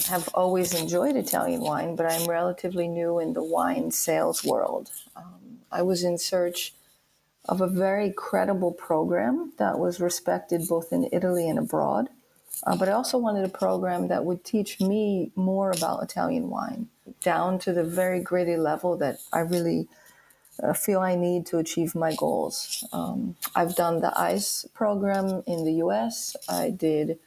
have 0.08 0.28
always 0.34 0.74
enjoyed 0.74 1.16
Italian 1.16 1.60
wine, 1.60 1.96
but 1.96 2.06
I'm 2.06 2.28
relatively 2.28 2.88
new 2.88 3.18
in 3.18 3.32
the 3.32 3.42
wine 3.42 3.90
sales 3.90 4.44
world. 4.44 4.90
Um, 5.16 5.60
I 5.70 5.82
was 5.82 6.04
in 6.04 6.18
search 6.18 6.74
of 7.48 7.60
a 7.60 7.66
very 7.66 8.12
credible 8.12 8.72
program 8.72 9.52
that 9.58 9.78
was 9.78 10.00
respected 10.00 10.68
both 10.68 10.92
in 10.92 11.08
Italy 11.12 11.48
and 11.48 11.58
abroad. 11.58 12.08
Uh, 12.64 12.76
but 12.76 12.88
I 12.88 12.92
also 12.92 13.18
wanted 13.18 13.44
a 13.44 13.48
program 13.48 14.08
that 14.08 14.24
would 14.24 14.44
teach 14.44 14.80
me 14.80 15.32
more 15.34 15.72
about 15.72 16.02
Italian 16.02 16.48
wine, 16.48 16.88
down 17.22 17.58
to 17.60 17.72
the 17.72 17.82
very 17.82 18.20
gritty 18.20 18.56
level 18.56 18.96
that 18.98 19.18
I 19.32 19.40
really 19.40 19.88
uh, 20.62 20.72
feel 20.72 21.00
I 21.00 21.16
need 21.16 21.46
to 21.46 21.58
achieve 21.58 21.94
my 21.94 22.14
goals. 22.14 22.86
Um, 22.92 23.36
I've 23.56 23.74
done 23.74 24.00
the 24.00 24.16
ICE 24.18 24.66
program 24.74 25.42
in 25.46 25.64
the 25.64 25.72
US. 25.84 26.36
I 26.48 26.70
did 26.70 27.18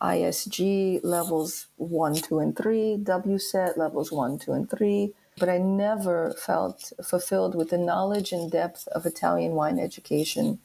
ISG 0.00 1.00
levels 1.02 1.66
one, 1.76 2.14
two, 2.14 2.38
and 2.38 2.56
three, 2.56 2.96
WSET 3.00 3.76
levels 3.76 4.12
one, 4.12 4.38
two, 4.38 4.52
and 4.52 4.68
three. 4.70 5.12
But 5.38 5.48
I 5.48 5.58
never 5.58 6.32
felt 6.32 6.92
fulfilled 7.02 7.54
with 7.54 7.70
the 7.70 7.78
knowledge 7.78 8.32
and 8.32 8.50
depth 8.50 8.86
of 8.88 9.04
Italian 9.06 9.52
wine 9.52 9.78
education 9.78 10.60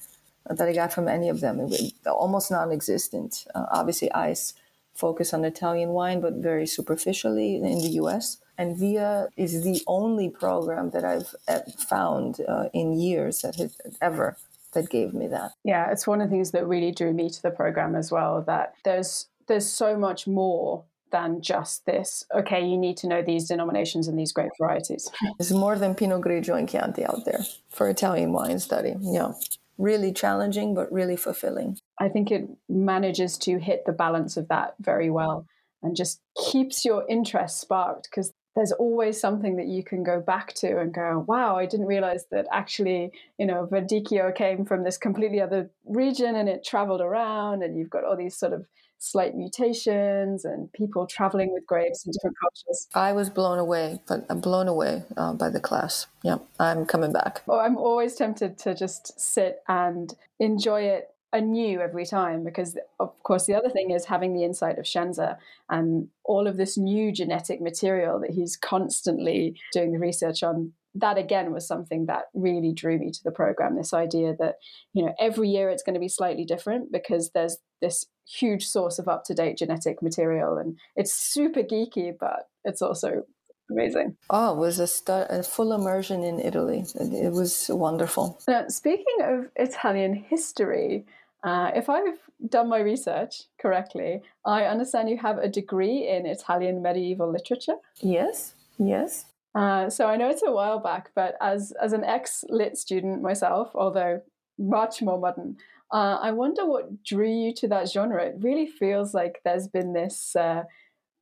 that 0.47 0.67
I 0.67 0.73
got 0.73 0.93
from 0.93 1.07
any 1.07 1.29
of 1.29 1.41
them. 1.41 1.59
It 1.59 1.69
was 1.69 1.93
almost 2.05 2.51
non 2.51 2.71
existent. 2.71 3.45
Uh, 3.55 3.65
obviously, 3.71 4.11
ICE 4.11 4.53
focus 4.93 5.33
on 5.33 5.45
Italian 5.45 5.89
wine, 5.89 6.19
but 6.19 6.33
very 6.35 6.67
superficially 6.67 7.55
in 7.55 7.79
the 7.79 7.93
US. 8.03 8.37
And 8.57 8.75
VIA 8.77 9.29
is 9.37 9.63
the 9.63 9.81
only 9.87 10.29
program 10.29 10.89
that 10.89 11.05
I've 11.05 11.33
found 11.75 12.41
uh, 12.47 12.65
in 12.73 12.99
years 12.99 13.41
that 13.41 13.55
has 13.55 13.79
ever 14.01 14.37
that 14.73 14.89
gave 14.89 15.13
me 15.13 15.27
that. 15.27 15.51
Yeah, 15.63 15.91
it's 15.91 16.07
one 16.07 16.21
of 16.21 16.29
the 16.29 16.35
things 16.35 16.51
that 16.51 16.67
really 16.67 16.91
drew 16.91 17.13
me 17.13 17.29
to 17.29 17.41
the 17.41 17.51
program 17.51 17.95
as 17.95 18.11
well. 18.11 18.41
That 18.41 18.73
there's 18.83 19.27
there's 19.47 19.67
so 19.67 19.97
much 19.97 20.27
more 20.27 20.85
than 21.11 21.41
just 21.41 21.85
this. 21.85 22.23
Okay, 22.35 22.65
you 22.65 22.77
need 22.77 22.97
to 22.97 23.07
know 23.07 23.21
these 23.21 23.47
denominations 23.47 24.07
and 24.07 24.17
these 24.17 24.31
grape 24.31 24.51
varieties. 24.59 25.09
There's 25.37 25.51
more 25.51 25.75
than 25.75 25.95
Pinot 25.95 26.21
Grigio 26.21 26.57
and 26.57 26.69
Chianti 26.69 27.03
out 27.03 27.25
there 27.25 27.43
for 27.69 27.89
Italian 27.89 28.31
wine 28.31 28.59
study. 28.59 28.95
Yeah, 28.99 29.31
really 29.77 30.13
challenging, 30.13 30.75
but 30.75 30.91
really 30.91 31.15
fulfilling. 31.15 31.77
I 31.99 32.09
think 32.09 32.31
it 32.31 32.47
manages 32.67 33.37
to 33.39 33.57
hit 33.57 33.85
the 33.85 33.91
balance 33.91 34.37
of 34.37 34.47
that 34.49 34.75
very 34.79 35.09
well 35.09 35.47
and 35.81 35.95
just 35.95 36.21
keeps 36.51 36.85
your 36.85 37.05
interest 37.09 37.59
sparked 37.59 38.09
because 38.09 38.33
there's 38.59 38.73
always 38.73 39.17
something 39.17 39.55
that 39.55 39.67
you 39.67 39.85
can 39.85 40.03
go 40.03 40.19
back 40.19 40.51
to 40.51 40.81
and 40.81 40.93
go, 40.93 41.23
wow, 41.29 41.55
I 41.55 41.65
didn't 41.65 41.85
realize 41.85 42.25
that 42.31 42.45
actually, 42.51 43.13
you 43.37 43.45
know, 43.45 43.69
Verdicchio 43.71 44.35
came 44.35 44.65
from 44.65 44.83
this 44.83 44.97
completely 44.97 45.39
other 45.39 45.69
region 45.85 46.35
and 46.35 46.49
it 46.49 46.65
traveled 46.65 46.99
around, 46.99 47.63
and 47.63 47.77
you've 47.77 47.89
got 47.89 48.03
all 48.03 48.17
these 48.17 48.35
sort 48.35 48.51
of 48.51 48.65
slight 48.97 49.33
mutations 49.33 50.43
and 50.43 50.69
people 50.73 51.07
traveling 51.07 51.53
with 51.53 51.65
grapes 51.65 52.05
in 52.05 52.11
different 52.11 52.35
cultures. 52.37 52.89
I 52.93 53.13
was 53.13 53.29
blown 53.29 53.59
away, 53.59 54.01
but 54.09 54.25
I'm 54.29 54.41
blown 54.41 54.67
away 54.67 55.03
uh, 55.15 55.31
by 55.31 55.49
the 55.49 55.61
class. 55.61 56.07
Yeah, 56.21 56.39
I'm 56.59 56.85
coming 56.85 57.13
back. 57.13 57.41
Oh, 57.47 57.61
I'm 57.61 57.77
always 57.77 58.15
tempted 58.15 58.57
to 58.57 58.75
just 58.75 59.17
sit 59.17 59.63
and 59.69 60.13
enjoy 60.41 60.81
it 60.81 61.13
anew 61.31 61.79
every 61.79 62.05
time 62.05 62.43
because 62.43 62.77
of 62.99 63.21
course 63.23 63.45
the 63.45 63.53
other 63.53 63.69
thing 63.69 63.91
is 63.91 64.05
having 64.05 64.33
the 64.33 64.43
insight 64.43 64.79
of 64.79 64.85
Scienza 64.85 65.37
and 65.69 66.07
all 66.23 66.47
of 66.47 66.57
this 66.57 66.77
new 66.77 67.11
genetic 67.11 67.61
material 67.61 68.19
that 68.19 68.31
he's 68.31 68.57
constantly 68.57 69.55
doing 69.71 69.91
the 69.91 69.99
research 69.99 70.41
on 70.41 70.73
that 70.95 71.19
again 71.19 71.53
was 71.53 71.67
something 71.67 72.07
that 72.07 72.25
really 72.33 72.73
drew 72.73 72.97
me 72.97 73.11
to 73.11 73.23
the 73.23 73.31
program 73.31 73.75
this 73.75 73.93
idea 73.93 74.35
that 74.39 74.55
you 74.93 75.05
know 75.05 75.13
every 75.19 75.49
year 75.49 75.69
it's 75.69 75.83
going 75.83 75.93
to 75.93 75.99
be 75.99 76.09
slightly 76.09 76.45
different 76.45 76.91
because 76.91 77.29
there's 77.31 77.57
this 77.79 78.07
huge 78.27 78.65
source 78.65 78.97
of 78.97 79.07
up-to-date 79.07 79.57
genetic 79.57 80.01
material 80.01 80.57
and 80.57 80.79
it's 80.95 81.13
super 81.13 81.61
geeky 81.61 82.11
but 82.19 82.49
it's 82.65 82.81
also 82.81 83.23
amazing. 83.69 84.17
Oh, 84.29 84.53
it 84.53 84.57
was 84.57 84.79
a, 84.79 84.87
stu- 84.87 85.27
a 85.29 85.43
full 85.43 85.73
immersion 85.73 86.23
in 86.23 86.39
Italy. 86.39 86.85
It, 86.95 87.13
it 87.13 87.31
was 87.31 87.69
wonderful. 87.69 88.39
Now, 88.47 88.67
speaking 88.67 89.05
of 89.21 89.49
Italian 89.55 90.13
history, 90.13 91.05
uh, 91.43 91.71
if 91.75 91.89
I've 91.89 92.19
done 92.49 92.69
my 92.69 92.79
research 92.79 93.43
correctly, 93.59 94.21
I 94.45 94.65
understand 94.65 95.09
you 95.09 95.17
have 95.17 95.37
a 95.37 95.47
degree 95.47 96.07
in 96.07 96.25
Italian 96.25 96.81
medieval 96.81 97.31
literature. 97.31 97.75
Yes, 98.01 98.53
yes. 98.77 99.25
Uh, 99.55 99.89
so 99.89 100.07
I 100.07 100.15
know 100.15 100.29
it's 100.29 100.43
a 100.43 100.51
while 100.51 100.79
back, 100.79 101.11
but 101.15 101.35
as 101.41 101.73
as 101.81 101.93
an 101.93 102.03
ex 102.03 102.43
lit 102.49 102.77
student 102.77 103.21
myself, 103.21 103.71
although 103.73 104.21
much 104.57 105.01
more 105.01 105.19
modern, 105.19 105.57
uh, 105.91 106.19
I 106.21 106.31
wonder 106.31 106.65
what 106.65 107.03
drew 107.03 107.29
you 107.29 107.53
to 107.55 107.67
that 107.69 107.89
genre. 107.89 108.23
It 108.23 108.35
really 108.39 108.67
feels 108.67 109.13
like 109.13 109.41
there's 109.43 109.67
been 109.67 109.93
this 109.93 110.35
uh, 110.35 110.63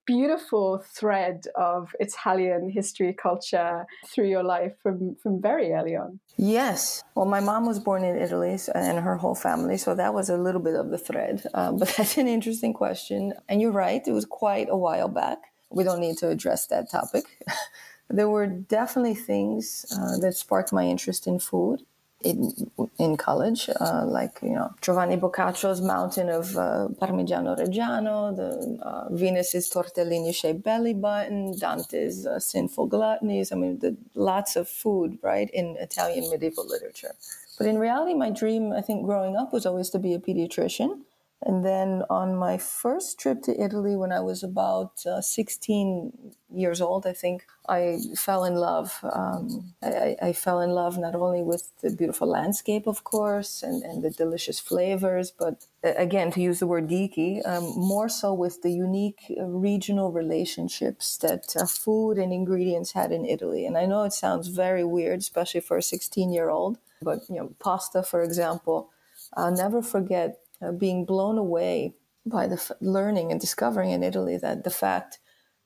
beautiful 0.07 0.79
thread 0.79 1.43
of 1.55 1.93
Italian 1.99 2.69
history 2.69 3.13
culture 3.13 3.85
through 4.07 4.29
your 4.29 4.43
life 4.43 4.73
from, 4.81 5.15
from 5.21 5.39
very 5.39 5.73
early 5.73 5.95
on. 5.95 6.19
Yes. 6.37 7.03
Well, 7.13 7.25
my 7.25 7.41
mom 7.41 7.67
was 7.67 7.79
born 7.79 8.03
in 8.03 8.17
Italy 8.17 8.57
and 8.73 8.99
her 8.99 9.17
whole 9.17 9.35
family, 9.35 9.77
so 9.77 9.93
that 9.93 10.13
was 10.13 10.29
a 10.29 10.37
little 10.37 10.61
bit 10.61 10.75
of 10.75 10.89
the 10.89 10.97
thread. 10.97 11.43
Uh, 11.53 11.71
but 11.79 11.89
that's 11.95 12.17
an 12.17 12.27
interesting 12.27 12.73
question. 12.73 13.33
And 13.49 13.61
you're 13.61 13.71
right, 13.71 14.01
it 14.07 14.13
was 14.13 14.25
quite 14.25 14.69
a 14.69 14.77
while 14.77 15.09
back. 15.09 15.39
We 15.69 15.83
don't 15.83 15.99
need 15.99 16.17
to 16.19 16.29
address 16.29 16.67
that 16.67 16.89
topic. 16.89 17.25
there 18.09 18.29
were 18.29 18.47
definitely 18.47 19.15
things 19.15 19.85
uh, 19.91 20.17
that 20.19 20.35
sparked 20.35 20.71
my 20.71 20.85
interest 20.85 21.27
in 21.27 21.39
food 21.39 21.83
in, 22.23 22.71
in 22.97 23.15
college, 23.15 23.69
uh, 23.79 24.03
like 24.05 24.39
you 24.41 24.53
know 24.53 24.73
Giovanni 24.81 25.17
Boccaccio's 25.17 25.81
Mountain 25.81 26.29
of 26.29 26.57
uh, 26.57 26.87
Parmigiano 26.99 27.57
Reggiano, 27.57 28.35
the 28.35 28.83
uh, 28.83 29.07
Venus's 29.11 29.69
tortellini 29.69 30.33
shaped 30.33 30.63
belly 30.63 30.93
button, 30.93 31.53
Dante's 31.59 32.25
uh, 32.25 32.39
Sinful 32.39 32.89
Gluttonies. 32.89 33.51
I 33.51 33.55
mean, 33.55 33.79
the, 33.79 33.95
lots 34.15 34.55
of 34.55 34.67
food, 34.67 35.19
right, 35.21 35.49
in 35.51 35.77
Italian 35.79 36.29
medieval 36.31 36.67
literature. 36.67 37.13
But 37.57 37.67
in 37.67 37.77
reality, 37.77 38.13
my 38.13 38.31
dream, 38.31 38.71
I 38.71 38.81
think, 38.81 39.05
growing 39.05 39.35
up 39.35 39.53
was 39.53 39.65
always 39.65 39.89
to 39.91 39.99
be 39.99 40.13
a 40.13 40.19
pediatrician. 40.19 41.01
And 41.45 41.63
then 41.63 42.03
on 42.09 42.35
my 42.35 42.57
first 42.57 43.19
trip 43.19 43.43
to 43.43 43.61
Italy, 43.61 43.95
when 43.95 44.11
I 44.11 44.21
was 44.21 44.41
about 44.41 45.05
uh, 45.05 45.21
16 45.21 46.33
years 46.49 46.81
old, 46.81 47.05
I 47.05 47.13
think 47.13 47.45
I 47.69 47.99
fell 48.15 48.43
in 48.43 48.55
love. 48.55 48.99
Um, 49.03 49.75
I, 49.83 50.15
I, 50.19 50.33
fell 50.33 50.61
in 50.61 50.71
love 50.71 50.97
not 50.97 51.13
only 51.13 51.43
with 51.43 51.69
the 51.81 51.91
beautiful 51.91 52.27
landscape, 52.27 52.87
of 52.87 53.03
course, 53.03 53.61
and, 53.61 53.83
and 53.83 54.03
the 54.03 54.09
delicious 54.09 54.59
flavors, 54.59 55.29
but 55.29 55.65
uh, 55.83 55.93
again, 55.95 56.31
to 56.31 56.41
use 56.41 56.59
the 56.59 56.65
word 56.67 56.87
geeky, 56.87 57.45
um, 57.47 57.65
more 57.75 58.09
so 58.09 58.33
with 58.33 58.63
the 58.63 58.71
unique 58.71 59.31
uh, 59.39 59.43
regional 59.43 60.11
relationships 60.11 61.17
that 61.17 61.55
uh, 61.55 61.67
food 61.67 62.17
and 62.17 62.33
ingredients 62.33 62.93
had 62.93 63.11
in 63.11 63.25
Italy. 63.25 63.65
And 63.67 63.77
I 63.77 63.85
know 63.85 64.03
it 64.03 64.13
sounds 64.13 64.47
very 64.47 64.83
weird, 64.83 65.19
especially 65.19 65.61
for 65.61 65.77
a 65.77 65.83
16 65.83 66.31
year 66.31 66.49
old, 66.49 66.79
but 67.01 67.19
you 67.29 67.35
know, 67.35 67.53
pasta, 67.59 68.01
for 68.01 68.23
example, 68.23 68.89
I'll 69.35 69.51
never 69.55 69.81
forget 69.81 70.39
uh, 70.61 70.71
being 70.71 71.05
blown 71.05 71.37
away 71.37 71.95
by 72.25 72.47
the 72.47 72.55
f- 72.55 72.71
learning 72.81 73.31
and 73.31 73.41
discovering 73.41 73.91
in 73.91 74.03
Italy 74.03 74.37
that 74.37 74.63
the 74.63 74.69
fact 74.69 75.19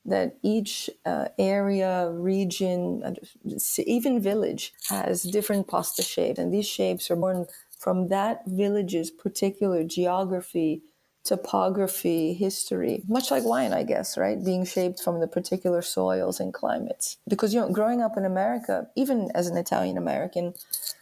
that 0.05 0.37
each 0.43 0.89
uh, 1.05 1.27
area, 1.39 2.11
region, 2.11 3.17
even 3.79 4.21
village 4.21 4.73
has 4.89 5.23
different 5.23 5.67
pasta 5.67 6.01
shapes, 6.01 6.39
and 6.39 6.53
these 6.53 6.67
shapes 6.67 7.11
are 7.11 7.15
born 7.15 7.45
from 7.77 8.07
that 8.09 8.43
village's 8.47 9.11
particular 9.11 9.83
geography 9.83 10.83
topography, 11.23 12.33
history, 12.33 13.03
much 13.07 13.31
like 13.31 13.43
wine, 13.45 13.73
I 13.73 13.83
guess, 13.83 14.17
right? 14.17 14.43
Being 14.43 14.65
shaped 14.65 15.01
from 15.01 15.19
the 15.19 15.27
particular 15.27 15.81
soils 15.81 16.39
and 16.39 16.53
climates. 16.53 17.17
Because, 17.27 17.53
you 17.53 17.59
know, 17.59 17.69
growing 17.69 18.01
up 18.01 18.17
in 18.17 18.25
America, 18.25 18.87
even 18.95 19.29
as 19.35 19.47
an 19.47 19.57
Italian 19.57 19.97
American, 19.97 20.53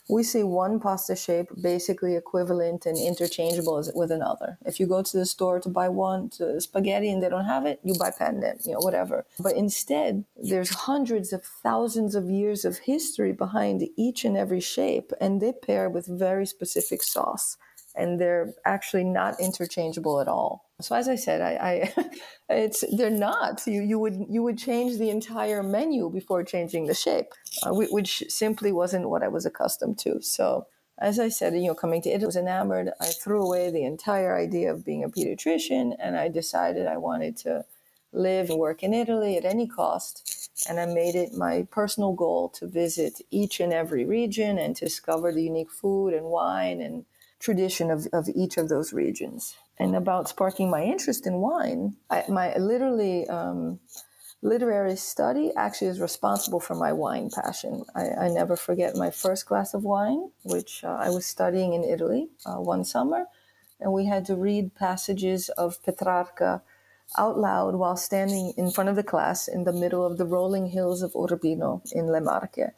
we 0.10 0.24
see 0.24 0.42
one 0.42 0.80
pasta 0.80 1.16
shape 1.16 1.50
basically 1.62 2.16
equivalent 2.16 2.86
and 2.86 2.98
interchangeable 2.98 3.84
with 3.94 4.12
another. 4.12 4.58
If 4.66 4.80
you 4.80 4.88
go 4.88 5.04
to 5.04 5.18
the 5.18 5.26
store 5.26 5.60
to 5.60 5.70
buy 5.70 5.88
one 5.88 6.30
to 6.32 6.60
spaghetti 6.60 7.12
and 7.12 7.22
they 7.22 7.30
don't 7.30 7.46
have 7.46 7.66
it, 7.66 7.80
you 7.84 7.94
buy 7.98 8.12
penne, 8.12 8.44
you 8.66 8.74
know, 8.74 8.80
whatever. 8.80 9.26
But 9.40 9.56
instead, 9.56 10.26
there's 10.36 10.72
hundreds 10.72 11.32
of 11.32 11.44
thousands 11.44 12.16
of 12.16 12.30
years 12.30 12.66
of 12.66 12.80
history 12.80 13.34
behind 13.34 13.88
each 13.96 14.26
and 14.26 14.36
every 14.36 14.62
shape, 14.62 15.14
and 15.22 15.40
they 15.40 15.54
pair 15.54 15.90
with 15.90 16.08
very 16.08 16.48
specific 16.48 17.04
sauce 17.04 17.56
and 18.00 18.20
they're 18.20 18.54
actually 18.66 19.04
not 19.04 19.40
interchangeable 19.40 20.22
at 20.22 20.28
all. 20.28 20.66
So 20.82 20.96
as 20.96 21.10
I 21.10 21.16
said, 21.16 21.42
I, 21.42 21.92
I 22.00 22.10
it's 22.50 22.84
they're 22.96 23.10
not. 23.10 23.66
You 23.68 23.82
you 23.82 24.00
would 24.00 24.26
you 24.30 24.42
would 24.44 24.58
change 24.58 24.98
the 24.98 25.10
entire 25.10 25.62
menu 25.62 26.10
before 26.10 26.44
changing 26.44 26.86
the 26.86 26.94
shape, 26.94 27.34
uh, 27.64 27.72
which 27.74 28.24
simply 28.30 28.72
wasn't 28.72 29.10
what 29.10 29.24
I 29.24 29.28
was 29.28 29.46
accustomed 29.46 30.00
to. 30.00 30.22
So 30.22 30.66
as 31.00 31.20
I 31.20 31.30
said, 31.30 31.54
you 31.56 31.68
know, 31.68 31.76
coming 31.76 32.02
to 32.04 32.10
Italy, 32.10 32.26
I 32.26 32.28
was 32.28 32.36
enamored. 32.36 32.92
I 33.00 33.08
threw 33.08 33.46
away 33.46 33.72
the 33.72 33.86
entire 33.86 34.36
idea 34.38 34.72
of 34.72 34.86
being 34.86 35.04
a 35.04 35.10
pediatrician, 35.10 35.96
and 36.00 36.18
I 36.18 36.28
decided 36.28 36.88
I 36.88 36.98
wanted 36.98 37.38
to 37.38 37.66
live 38.12 38.50
and 38.50 38.60
work 38.60 38.84
in 38.84 38.94
Italy 38.94 39.38
at 39.38 39.46
any 39.46 39.68
cost. 39.68 40.50
And 40.68 40.78
I 40.78 40.86
made 40.86 41.16
it 41.16 41.34
my 41.34 41.66
personal 41.72 42.12
goal 42.12 42.50
to 42.50 42.68
visit 42.68 43.22
each 43.32 43.62
and 43.62 43.72
every 43.72 44.04
region 44.06 44.58
and 44.58 44.76
discover 44.76 45.32
the 45.32 45.44
unique 45.44 45.72
food 45.72 46.14
and 46.14 46.26
wine 46.26 46.82
and 46.82 47.06
tradition 47.40 47.90
of, 47.90 48.08
of 48.14 48.30
each 48.36 48.58
of 48.58 48.70
those 48.70 48.94
regions. 48.94 49.56
And 49.78 49.96
about 49.96 50.30
sparking 50.30 50.70
my 50.70 50.84
interest 50.84 51.26
in 51.26 51.36
wine, 51.36 51.96
I, 52.10 52.26
my 52.28 52.56
literally 52.58 53.28
um, 53.30 53.80
literary 54.42 54.96
study 54.96 55.52
actually 55.56 55.88
is 55.88 56.00
responsible 56.00 56.60
for 56.60 56.76
my 56.76 56.94
wine 56.94 57.30
passion. 57.30 57.84
I, 57.96 58.26
I 58.26 58.28
never 58.30 58.56
forget 58.56 58.96
my 58.96 59.10
first 59.10 59.46
glass 59.46 59.74
of 59.74 59.84
wine, 59.84 60.32
which 60.44 60.84
uh, 60.84 60.98
I 61.00 61.10
was 61.10 61.26
studying 61.26 61.74
in 61.74 61.84
Italy 61.84 62.30
uh, 62.46 62.56
one 62.56 62.84
summer, 62.86 63.26
and 63.80 63.92
we 63.92 64.06
had 64.06 64.26
to 64.26 64.36
read 64.36 64.76
passages 64.76 65.50
of 65.50 65.82
Petrarca 65.84 66.62
out 67.18 67.38
loud 67.38 67.76
while 67.76 67.98
standing 67.98 68.54
in 68.56 68.72
front 68.72 68.90
of 68.90 68.96
the 68.96 69.04
class 69.04 69.48
in 69.48 69.64
the 69.64 69.74
middle 69.74 70.06
of 70.06 70.18
the 70.18 70.26
rolling 70.26 70.68
hills 70.68 71.02
of 71.02 71.16
Urbino 71.16 71.82
in 71.92 72.08
Le 72.12 72.22
Marche 72.22 72.72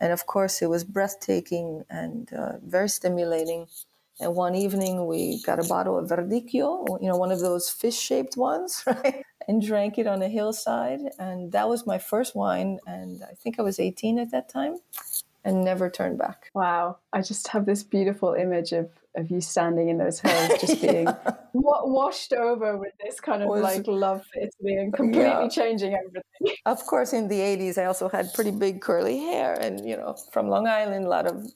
And 0.00 0.12
of 0.12 0.26
course, 0.26 0.62
it 0.62 0.70
was 0.70 0.84
breathtaking 0.84 1.84
and 1.90 2.32
uh, 2.32 2.52
very 2.64 2.88
stimulating. 2.88 3.66
And 4.20 4.34
one 4.34 4.54
evening, 4.54 5.06
we 5.06 5.42
got 5.42 5.58
a 5.58 5.68
bottle 5.68 5.98
of 5.98 6.08
Verdicchio, 6.08 7.00
you 7.00 7.08
know, 7.08 7.16
one 7.16 7.32
of 7.32 7.40
those 7.40 7.68
fish 7.68 7.98
shaped 7.98 8.36
ones, 8.36 8.84
right? 8.86 9.24
And 9.48 9.60
drank 9.60 9.98
it 9.98 10.06
on 10.06 10.22
a 10.22 10.28
hillside. 10.28 11.00
And 11.18 11.52
that 11.52 11.68
was 11.68 11.86
my 11.86 11.98
first 11.98 12.36
wine. 12.36 12.78
And 12.86 13.22
I 13.24 13.34
think 13.34 13.58
I 13.58 13.62
was 13.62 13.80
18 13.80 14.18
at 14.18 14.30
that 14.30 14.48
time 14.48 14.76
and 15.44 15.64
never 15.64 15.90
turned 15.90 16.18
back. 16.18 16.50
Wow. 16.54 16.98
I 17.12 17.22
just 17.22 17.48
have 17.48 17.66
this 17.66 17.82
beautiful 17.82 18.34
image 18.34 18.72
of 18.72 18.90
of 19.16 19.30
you 19.30 19.40
standing 19.40 19.88
in 19.88 19.98
those 19.98 20.20
hills, 20.24 20.60
just 20.60 20.80
being 20.80 21.06
washed 21.52 22.32
over 22.32 22.76
with 22.76 22.92
this 23.04 23.20
kind 23.20 23.42
of 23.42 23.48
was, 23.48 23.62
like 23.62 23.86
love 23.86 24.24
for 24.26 24.40
Italy 24.40 24.76
and 24.76 24.92
completely 24.92 25.22
yeah. 25.22 25.48
changing 25.48 25.94
everything. 25.94 26.22
Of 26.66 26.84
course, 26.86 27.12
in 27.12 27.28
the 27.28 27.38
80s, 27.38 27.78
I 27.78 27.84
also 27.84 28.08
had 28.08 28.34
pretty 28.34 28.50
big 28.50 28.80
curly 28.80 29.18
hair 29.18 29.54
and, 29.60 29.88
you 29.88 29.96
know, 29.96 30.16
from 30.32 30.48
Long 30.48 30.66
Island, 30.66 31.04
a 31.04 31.08
lot 31.08 31.26
of 31.26 31.46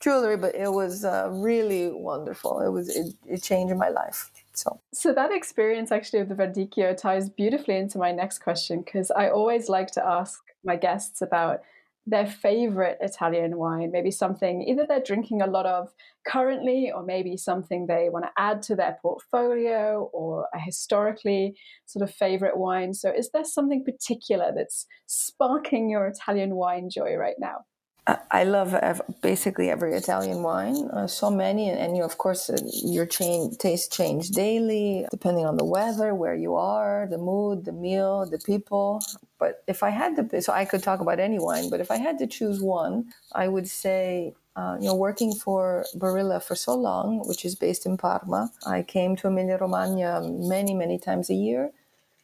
jewelry, 0.00 0.36
but 0.36 0.54
it 0.54 0.72
was 0.72 1.04
uh, 1.04 1.28
really 1.30 1.90
wonderful. 1.90 2.60
It 2.60 2.70
was, 2.70 2.88
it, 2.88 3.14
it 3.26 3.42
changed 3.42 3.74
my 3.76 3.88
life. 3.88 4.30
So. 4.52 4.80
so 4.92 5.12
that 5.12 5.32
experience 5.32 5.92
actually 5.92 6.20
of 6.20 6.28
the 6.28 6.34
Verdicchio 6.34 6.96
ties 6.96 7.28
beautifully 7.28 7.76
into 7.76 7.98
my 7.98 8.12
next 8.12 8.40
question 8.40 8.82
because 8.82 9.10
I 9.10 9.30
always 9.30 9.68
like 9.68 9.90
to 9.92 10.04
ask 10.04 10.42
my 10.64 10.76
guests 10.76 11.22
about 11.22 11.62
their 12.10 12.26
favorite 12.26 12.98
Italian 13.00 13.56
wine, 13.56 13.90
maybe 13.92 14.10
something 14.10 14.62
either 14.62 14.84
they're 14.86 15.00
drinking 15.00 15.40
a 15.42 15.46
lot 15.46 15.66
of 15.66 15.88
currently, 16.26 16.90
or 16.94 17.04
maybe 17.04 17.36
something 17.36 17.86
they 17.86 18.08
want 18.10 18.24
to 18.26 18.30
add 18.36 18.62
to 18.62 18.76
their 18.76 18.98
portfolio, 19.00 20.10
or 20.12 20.48
a 20.54 20.58
historically 20.58 21.54
sort 21.86 22.08
of 22.08 22.14
favorite 22.14 22.58
wine. 22.58 22.92
So, 22.94 23.10
is 23.10 23.30
there 23.30 23.44
something 23.44 23.84
particular 23.84 24.52
that's 24.54 24.86
sparking 25.06 25.88
your 25.90 26.06
Italian 26.08 26.56
wine 26.56 26.90
joy 26.90 27.14
right 27.14 27.36
now? 27.38 27.64
I 28.30 28.44
love 28.44 28.74
basically 29.20 29.70
every 29.70 29.94
Italian 29.94 30.42
wine. 30.42 30.88
Uh, 30.92 31.06
so 31.06 31.30
many, 31.30 31.68
and, 31.68 31.78
and 31.78 31.96
you, 31.96 32.04
of 32.04 32.18
course, 32.18 32.48
uh, 32.48 32.56
your 32.82 33.06
chain, 33.06 33.54
taste 33.56 33.92
change 33.92 34.30
daily 34.30 35.06
depending 35.10 35.46
on 35.46 35.56
the 35.56 35.64
weather, 35.64 36.14
where 36.14 36.34
you 36.34 36.54
are, 36.54 37.06
the 37.10 37.18
mood, 37.18 37.64
the 37.64 37.72
meal, 37.72 38.26
the 38.26 38.38
people. 38.38 39.02
But 39.38 39.62
if 39.66 39.82
I 39.82 39.90
had 39.90 40.16
to, 40.16 40.42
so 40.42 40.52
I 40.52 40.64
could 40.64 40.82
talk 40.82 41.00
about 41.00 41.20
any 41.20 41.38
wine. 41.38 41.70
But 41.70 41.80
if 41.80 41.90
I 41.90 41.96
had 41.96 42.18
to 42.18 42.26
choose 42.26 42.60
one, 42.60 43.12
I 43.32 43.48
would 43.48 43.68
say, 43.68 44.34
uh, 44.56 44.76
you 44.80 44.86
know, 44.86 44.94
working 44.94 45.32
for 45.34 45.84
Barilla 45.96 46.42
for 46.42 46.54
so 46.54 46.74
long, 46.74 47.26
which 47.28 47.44
is 47.44 47.54
based 47.54 47.86
in 47.86 47.96
Parma, 47.96 48.52
I 48.66 48.82
came 48.82 49.16
to 49.16 49.28
Emilia 49.28 49.58
Romagna 49.58 50.22
many, 50.22 50.74
many 50.74 50.98
times 50.98 51.30
a 51.30 51.34
year 51.34 51.70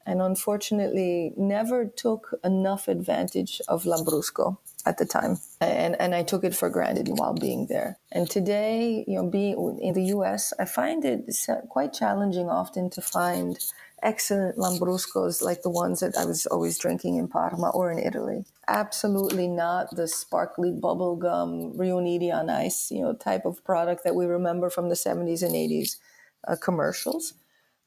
and 0.06 0.22
unfortunately 0.22 1.32
never 1.36 1.84
took 1.84 2.34
enough 2.44 2.86
advantage 2.88 3.60
of 3.68 3.84
Lambrusco 3.84 4.56
at 4.86 4.98
the 4.98 5.04
time. 5.04 5.38
And, 5.60 6.00
and 6.00 6.14
I 6.14 6.22
took 6.22 6.44
it 6.44 6.54
for 6.54 6.70
granted 6.70 7.08
while 7.08 7.34
being 7.34 7.66
there. 7.66 7.98
And 8.12 8.30
today, 8.30 9.04
you 9.06 9.16
know, 9.16 9.28
being 9.28 9.78
in 9.82 9.94
the 9.94 10.04
US, 10.16 10.52
I 10.58 10.64
find 10.64 11.04
it 11.04 11.28
quite 11.68 11.92
challenging 11.92 12.48
often 12.48 12.88
to 12.90 13.02
find 13.02 13.58
excellent 14.02 14.56
Lambruscos 14.56 15.42
like 15.42 15.62
the 15.62 15.70
ones 15.70 16.00
that 16.00 16.16
I 16.16 16.24
was 16.24 16.46
always 16.46 16.78
drinking 16.78 17.16
in 17.16 17.28
Parma 17.28 17.70
or 17.70 17.90
in 17.90 17.98
Italy. 17.98 18.44
Absolutely 18.68 19.48
not 19.48 19.94
the 19.96 20.06
sparkly 20.06 20.70
bubblegum 20.70 21.76
Riunite 21.76 22.32
on 22.32 22.48
ice, 22.48 22.90
you 22.90 23.02
know, 23.02 23.14
type 23.14 23.44
of 23.44 23.64
product 23.64 24.04
that 24.04 24.14
we 24.14 24.26
remember 24.26 24.70
from 24.70 24.88
the 24.88 24.94
70s 24.94 25.42
and 25.42 25.54
80s 25.54 25.96
uh, 26.46 26.56
commercials. 26.56 27.34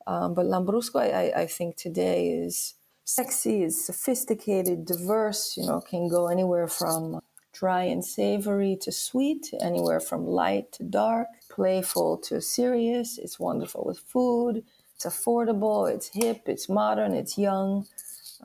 Um, 0.08 0.34
but 0.34 0.46
Lambrusco, 0.48 1.00
I, 1.00 1.42
I 1.42 1.46
think 1.46 1.78
today 1.78 2.30
is 2.30 2.74
sexy, 3.16 3.64
is 3.64 3.86
sophisticated, 3.86 4.86
diverse, 4.86 5.58
you 5.58 5.66
know, 5.66 5.82
can 5.82 6.08
go 6.08 6.28
anywhere 6.28 6.68
from 6.68 7.22
dry 7.52 7.84
and 7.84 8.06
savory 8.06 8.78
to 8.82 8.92
sweet, 8.92 9.52
anywhere 9.62 10.00
from 10.00 10.26
light 10.26 10.72
to 10.72 10.84
dark, 10.84 11.28
playful 11.50 12.18
to 12.18 12.42
serious. 12.42 13.18
It's 13.18 13.40
wonderful 13.40 13.84
with 13.86 14.00
food. 14.00 14.64
It's 14.96 15.06
affordable, 15.06 15.92
it's 15.92 16.10
hip, 16.14 16.44
it's 16.48 16.70
modern, 16.70 17.14
it's 17.14 17.38
young. 17.38 17.88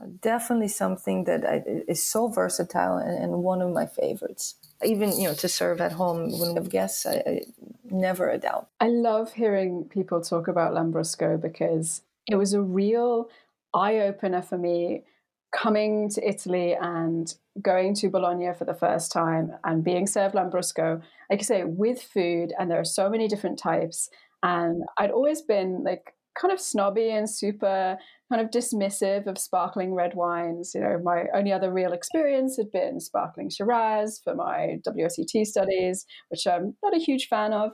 Uh, 0.01 0.07
definitely 0.21 0.69
something 0.69 1.25
that 1.25 1.45
I, 1.45 1.63
is 1.87 2.03
so 2.03 2.29
versatile 2.29 2.97
and, 2.97 3.17
and, 3.23 3.33
one 3.43 3.61
of 3.63 3.73
my 3.73 3.87
favorites. 3.87 4.57
Even 4.85 5.13
you 5.13 5.29
know 5.29 5.35
to 5.35 5.49
serve 5.49 5.81
at 5.81 5.93
home 5.93 6.33
when 6.39 6.49
we 6.51 6.55
have 6.55 6.69
guests, 6.69 7.07
I, 7.07 7.15
I, 7.27 7.41
never 7.91 8.29
a 8.29 8.39
doubt. 8.39 8.69
I 8.81 8.89
love 8.89 9.35
hearing 9.35 9.85
people 9.85 10.21
talk 10.21 10.49
about 10.49 10.75
Lambrusco 10.75 11.41
because 11.41 12.03
it 12.29 12.37
was 12.37 12.55
a 12.55 12.63
real 12.63 13.29
eye 13.75 13.99
opener 14.01 14.43
for 14.43 14.59
me 14.59 15.03
coming 15.55 16.09
to 16.11 16.29
Italy 16.29 16.75
and 16.81 17.35
going 17.63 17.95
to 17.95 18.09
Bologna 18.09 18.53
for 18.59 18.65
the 18.65 18.75
first 18.75 19.13
time 19.13 19.53
and 19.65 19.85
being 19.85 20.07
served 20.07 20.35
Lambrusco, 20.35 21.01
like 21.31 21.41
I 21.41 21.43
say, 21.43 21.65
with 21.65 22.03
food, 22.03 22.53
and 22.59 22.71
there 22.71 22.81
are 22.81 22.85
so 22.85 23.09
many 23.09 23.29
different 23.29 23.59
types. 23.59 24.11
And 24.43 24.83
I'd 24.99 25.13
always 25.13 25.43
been 25.43 25.85
like 25.85 26.15
kind 26.39 26.53
of 26.53 26.61
snobby 26.61 27.11
and 27.11 27.31
super 27.31 27.97
kind 28.29 28.43
of 28.43 28.51
dismissive 28.51 29.27
of 29.29 29.39
sparkling 29.39 29.95
red 29.95 30.15
wines. 30.15 30.73
You 30.75 30.81
know, 30.81 31.01
my 31.03 31.27
only 31.33 31.53
other 31.53 31.73
real 31.73 31.93
experience 31.93 32.57
had 32.57 32.73
been 32.73 32.99
sparkling 32.99 33.51
Shiraz 33.51 34.21
for 34.23 34.35
my 34.35 34.81
WSET 34.87 35.47
studies, 35.47 36.05
which 36.29 36.47
I'm 36.47 36.75
not 36.83 36.97
a 36.97 37.01
huge 37.01 37.29
fan 37.29 37.53
of. 37.53 37.71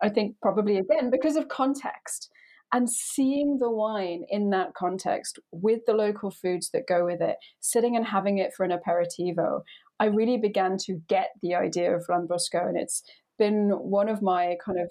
I 0.00 0.08
think 0.08 0.36
probably 0.40 0.78
again 0.78 1.10
because 1.10 1.36
of 1.36 1.48
context 1.48 2.30
and 2.74 2.90
seeing 2.90 3.58
the 3.60 3.70
wine 3.70 4.24
in 4.28 4.50
that 4.50 4.74
context 4.74 5.38
with 5.52 5.82
the 5.86 5.94
local 5.94 6.32
foods 6.32 6.70
that 6.72 6.88
go 6.88 7.04
with 7.04 7.20
it, 7.20 7.36
sitting 7.60 7.94
and 7.94 8.04
having 8.04 8.38
it 8.38 8.52
for 8.52 8.64
an 8.64 8.72
aperitivo, 8.72 9.60
I 10.00 10.06
really 10.06 10.38
began 10.38 10.76
to 10.86 11.00
get 11.08 11.28
the 11.40 11.54
idea 11.54 11.94
of 11.94 12.04
Lambrusco. 12.08 12.68
And 12.68 12.76
it's 12.76 13.04
been 13.38 13.70
one 13.70 14.08
of 14.08 14.22
my 14.22 14.56
kind 14.64 14.80
of 14.80 14.90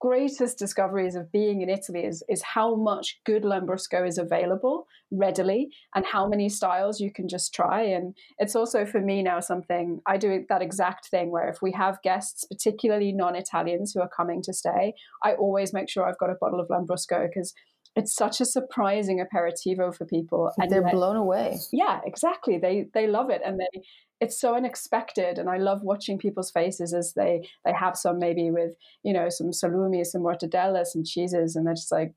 greatest 0.00 0.58
discoveries 0.58 1.14
of 1.14 1.32
being 1.32 1.62
in 1.62 1.68
Italy 1.68 2.04
is, 2.04 2.22
is 2.28 2.42
how 2.42 2.74
much 2.74 3.20
good 3.24 3.42
Lambrusco 3.42 4.06
is 4.06 4.18
available 4.18 4.86
readily 5.10 5.70
and 5.94 6.04
how 6.04 6.28
many 6.28 6.48
styles 6.48 7.00
you 7.00 7.10
can 7.10 7.28
just 7.28 7.54
try. 7.54 7.82
And 7.82 8.14
it's 8.38 8.54
also 8.54 8.84
for 8.84 9.00
me 9.00 9.22
now 9.22 9.40
something 9.40 10.00
I 10.06 10.16
do 10.16 10.44
that 10.48 10.62
exact 10.62 11.08
thing 11.08 11.30
where 11.30 11.48
if 11.48 11.62
we 11.62 11.72
have 11.72 12.02
guests, 12.02 12.44
particularly 12.44 13.12
non 13.12 13.36
Italians 13.36 13.92
who 13.92 14.00
are 14.00 14.10
coming 14.14 14.42
to 14.42 14.52
stay, 14.52 14.94
I 15.22 15.32
always 15.32 15.72
make 15.72 15.88
sure 15.88 16.06
I've 16.06 16.18
got 16.18 16.30
a 16.30 16.36
bottle 16.40 16.60
of 16.60 16.68
Lambrusco 16.68 17.28
because 17.28 17.54
it's 17.96 18.14
such 18.14 18.40
a 18.40 18.44
surprising 18.44 19.24
aperitivo 19.24 19.94
for 19.94 20.04
people 20.04 20.52
and 20.58 20.70
they're 20.70 20.88
blown 20.90 21.16
away 21.16 21.58
yeah 21.72 22.00
exactly 22.04 22.58
they 22.58 22.86
they 22.94 23.06
love 23.06 23.30
it 23.30 23.40
and 23.44 23.58
they 23.58 23.82
it's 24.20 24.38
so 24.38 24.54
unexpected 24.54 25.38
and 25.38 25.48
i 25.48 25.56
love 25.56 25.82
watching 25.82 26.18
people's 26.18 26.50
faces 26.50 26.94
as 26.94 27.14
they 27.14 27.48
they 27.64 27.72
have 27.72 27.96
some 27.96 28.18
maybe 28.18 28.50
with 28.50 28.72
you 29.02 29.12
know 29.12 29.28
some 29.28 29.50
salumi 29.50 30.04
some 30.04 30.22
mortadella 30.22 30.84
some 30.84 31.02
cheeses 31.02 31.56
and 31.56 31.66
they're 31.66 31.74
just 31.74 31.92
like 31.92 32.12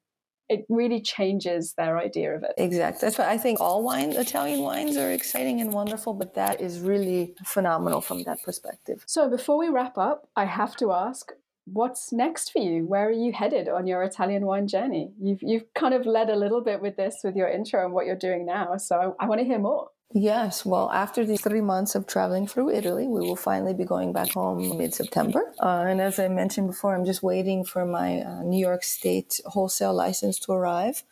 it 0.49 0.65
really 0.67 0.99
changes 0.99 1.73
their 1.77 1.99
idea 1.99 2.35
of 2.35 2.41
it. 2.41 2.53
Exactly. 2.57 3.05
That's 3.05 3.19
why 3.19 3.29
I 3.29 3.37
think 3.37 3.61
all 3.61 3.83
wine, 3.83 4.13
Italian 4.13 4.61
wines 4.61 4.97
are 4.97 5.11
exciting 5.11 5.61
and 5.61 5.71
wonderful, 5.71 6.15
but 6.15 6.33
that 6.33 6.59
is 6.59 6.79
really 6.79 7.35
phenomenal 7.45 8.01
from 8.01 8.23
that 8.23 8.41
perspective. 8.41 9.03
So 9.05 9.29
before 9.29 9.59
we 9.59 9.69
wrap 9.69 9.95
up, 9.99 10.27
I 10.35 10.45
have 10.45 10.75
to 10.77 10.91
ask, 10.91 11.31
what's 11.73 12.11
next 12.11 12.51
for 12.51 12.59
you? 12.59 12.85
Where 12.85 13.07
are 13.07 13.11
you 13.11 13.31
headed 13.31 13.69
on 13.69 13.87
your 13.87 14.03
Italian 14.03 14.45
wine 14.45 14.67
journey? 14.67 15.11
You've 15.21 15.41
you've 15.41 15.73
kind 15.73 15.93
of 15.93 16.05
led 16.05 16.29
a 16.29 16.35
little 16.35 16.61
bit 16.61 16.81
with 16.81 16.95
this 16.97 17.21
with 17.23 17.35
your 17.35 17.47
intro 17.47 17.83
and 17.85 17.93
what 17.93 18.05
you're 18.05 18.15
doing 18.15 18.45
now, 18.45 18.77
so 18.77 19.15
I, 19.19 19.25
I 19.25 19.27
want 19.27 19.39
to 19.39 19.45
hear 19.45 19.59
more. 19.59 19.89
Yes, 20.11 20.65
well, 20.65 20.89
after 20.89 21.23
the 21.23 21.37
three 21.37 21.61
months 21.61 21.93
of 21.93 22.07
traveling 22.07 22.47
through 22.47 22.71
Italy, 22.71 23.07
we 23.07 23.19
will 23.19 23.35
finally 23.35 23.75
be 23.75 23.85
going 23.85 24.11
back 24.11 24.31
home 24.31 24.75
mid 24.75 24.93
September. 24.95 25.53
Uh, 25.59 25.85
and 25.87 26.01
as 26.01 26.17
I 26.17 26.27
mentioned 26.29 26.67
before, 26.67 26.95
I'm 26.95 27.05
just 27.05 27.21
waiting 27.21 27.63
for 27.63 27.85
my 27.85 28.21
uh, 28.21 28.41
New 28.41 28.59
York 28.59 28.83
State 28.83 29.39
wholesale 29.45 29.93
license 29.93 30.39
to 30.39 30.53
arrive. 30.53 31.03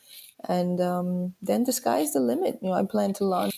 And 0.50 0.82
um, 0.82 1.36
then 1.44 1.66
the 1.66 1.74
sky's 1.74 2.14
the 2.14 2.20
limit. 2.20 2.58
You 2.62 2.70
know, 2.70 2.74
I 2.74 2.86
plan 2.86 3.14
to 3.14 3.24
launch 3.24 3.56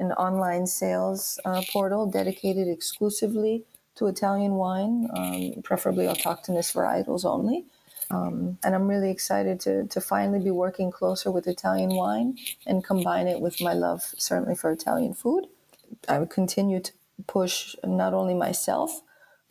an 0.00 0.10
online 0.12 0.66
sales 0.66 1.38
uh, 1.44 1.62
portal 1.72 2.10
dedicated 2.10 2.66
exclusively 2.66 3.64
to 4.00 4.06
Italian 4.06 4.54
wine, 4.54 5.08
um, 5.14 5.62
preferably 5.62 6.06
autochthonous 6.06 6.72
varietals 6.72 7.26
only. 7.26 7.66
Um, 8.10 8.58
and 8.64 8.74
I'm 8.74 8.88
really 8.88 9.10
excited 9.10 9.60
to, 9.60 9.86
to 9.86 10.00
finally 10.00 10.40
be 10.40 10.50
working 10.50 10.90
closer 10.90 11.30
with 11.30 11.46
Italian 11.46 11.94
wine 11.94 12.38
and 12.66 12.82
combine 12.82 13.28
it 13.28 13.40
with 13.42 13.60
my 13.60 13.74
love, 13.74 14.02
certainly 14.16 14.56
for 14.56 14.72
Italian 14.72 15.12
food. 15.12 15.44
I 16.08 16.18
would 16.18 16.30
continue 16.30 16.80
to 16.80 16.92
push 17.26 17.76
not 17.84 18.14
only 18.14 18.34
myself, 18.34 19.02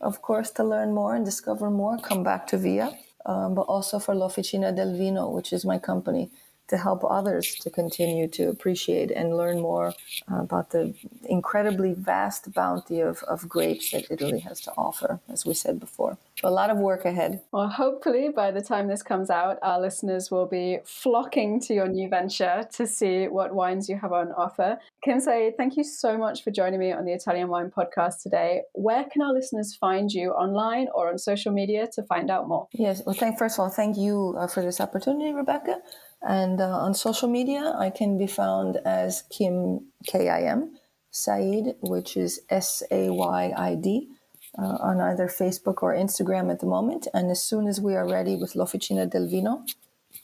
of 0.02 0.22
course, 0.24 0.50
to 0.52 0.64
learn 0.64 0.94
more 0.96 1.14
and 1.16 1.24
discover 1.24 1.70
more, 1.70 1.98
come 2.00 2.24
back 2.24 2.48
to 2.48 2.58
Via, 2.58 2.98
um, 3.28 3.54
but 3.54 3.68
also 3.74 4.00
for 4.00 4.16
L'Officina 4.16 4.76
del 4.76 4.98
Vino, 4.98 5.30
which 5.30 5.54
is 5.54 5.64
my 5.64 5.78
company, 5.78 6.32
to 6.70 6.78
help 6.78 7.04
others 7.04 7.56
to 7.56 7.70
continue 7.70 8.28
to 8.28 8.50
appreciate 8.50 9.12
and 9.12 9.36
learn 9.36 9.60
more 9.60 9.94
about 10.28 10.70
the 10.72 10.94
incredibly 11.26 11.94
vast 11.94 12.54
bounty 12.54 13.00
of, 13.02 13.24
of 13.24 13.50
grapes 13.50 13.92
that 13.92 14.06
Italy 14.10 14.40
has 14.40 14.62
to 14.62 14.72
offer, 14.78 15.20
as 15.30 15.46
we 15.46 15.54
said 15.54 15.80
before. 15.80 16.18
a 16.44 16.50
lot 16.50 16.70
of 16.70 16.78
work 16.78 17.06
ahead. 17.06 17.42
Well, 17.52 17.68
hopefully, 17.68 18.30
by 18.30 18.52
the 18.52 18.62
time 18.62 18.88
this 18.88 19.04
comes 19.04 19.30
out, 19.30 19.58
our 19.62 19.80
listeners 19.82 20.32
will 20.32 20.46
be 20.46 20.80
flocking 20.86 21.60
to 21.62 21.74
your 21.74 21.88
new 21.88 22.08
venture 22.08 22.68
to 22.74 22.88
see 22.88 23.28
what 23.28 23.54
wines 23.54 23.90
you 23.90 23.98
have 23.98 24.14
on 24.14 24.32
offer. 24.32 24.78
Kim 25.04 25.20
Sayid, 25.20 25.58
thank 25.58 25.76
you 25.76 25.84
so 25.84 26.18
much 26.18 26.44
for 26.44 26.52
joining 26.52 26.80
me 26.80 26.92
on 26.92 27.06
the 27.06 27.14
Italian 27.14 27.50
Wine 27.50 27.72
Podcast 27.72 28.22
today. 28.24 28.62
Where 28.74 29.06
can 29.06 29.22
our 29.22 29.34
listeners 29.34 29.76
find 29.76 30.12
you 30.12 30.32
online 30.32 30.88
or 30.94 31.10
on 31.10 31.18
social 31.18 31.52
media 31.52 31.88
to 31.94 32.04
find 32.04 32.30
out 32.30 32.48
more? 32.48 32.68
Yes, 32.74 33.02
well, 33.06 33.16
thank 33.16 33.38
first 33.38 33.58
of 33.58 33.64
all, 33.64 33.70
thank 33.70 33.98
you 33.98 34.36
uh, 34.38 34.48
for 34.48 34.62
this 34.62 34.80
opportunity, 34.80 35.34
Rebecca. 35.34 35.80
And 36.22 36.60
uh, 36.60 36.66
on 36.66 36.94
social 36.94 37.30
media, 37.30 37.74
I 37.78 37.90
can 37.90 38.18
be 38.18 38.28
found 38.28 38.78
as 38.86 39.24
Kim 39.30 39.88
K 40.06 40.30
I 40.30 40.42
M 40.44 40.76
Sayid, 41.14 41.76
which 41.82 42.18
is 42.18 42.42
S 42.50 42.84
A 42.92 43.10
Y 43.10 43.54
I 43.56 43.76
D 43.76 44.10
uh, 44.58 44.78
on 44.82 45.00
either 45.00 45.28
Facebook 45.28 45.82
or 45.82 45.96
Instagram 45.96 46.52
at 46.52 46.60
the 46.60 46.66
moment. 46.66 47.08
And 47.14 47.32
as 47.32 47.42
soon 47.42 47.68
as 47.68 47.80
we 47.80 47.96
are 47.96 48.08
ready 48.08 48.36
with 48.36 48.56
L'Officina 48.56 49.10
del 49.10 49.28
Vino, 49.28 49.64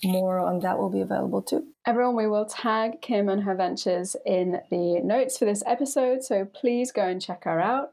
more 0.04 0.40
on 0.40 0.60
that 0.60 0.78
will 0.78 0.90
be 0.90 1.00
available 1.00 1.42
too. 1.42 1.66
Everyone, 1.86 2.16
we 2.16 2.28
will 2.28 2.46
tag 2.46 3.02
Kim 3.02 3.30
and 3.30 3.44
her 3.44 3.56
ventures 3.56 4.16
in 4.26 4.60
the 4.70 5.00
notes 5.02 5.38
for 5.38 5.46
this 5.46 5.64
episode, 5.66 6.24
so 6.24 6.46
please 6.46 6.92
go 6.92 7.04
and 7.08 7.22
check 7.22 7.46
her 7.46 7.62
out. 7.62 7.92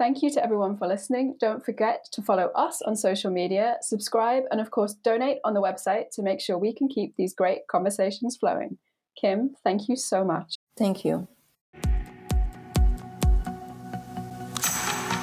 Thank 0.00 0.22
you 0.22 0.30
to 0.30 0.42
everyone 0.42 0.78
for 0.78 0.88
listening. 0.88 1.36
Don't 1.38 1.62
forget 1.62 2.06
to 2.12 2.22
follow 2.22 2.46
us 2.54 2.80
on 2.80 2.96
social 2.96 3.30
media, 3.30 3.76
subscribe, 3.82 4.44
and 4.50 4.58
of 4.58 4.70
course, 4.70 4.94
donate 4.94 5.40
on 5.44 5.52
the 5.52 5.60
website 5.60 6.08
to 6.12 6.22
make 6.22 6.40
sure 6.40 6.56
we 6.56 6.72
can 6.72 6.88
keep 6.88 7.16
these 7.16 7.34
great 7.34 7.66
conversations 7.70 8.38
flowing. 8.40 8.78
Kim, 9.20 9.56
thank 9.62 9.90
you 9.90 9.96
so 9.96 10.24
much. 10.24 10.54
Thank 10.74 11.04
you. 11.04 11.28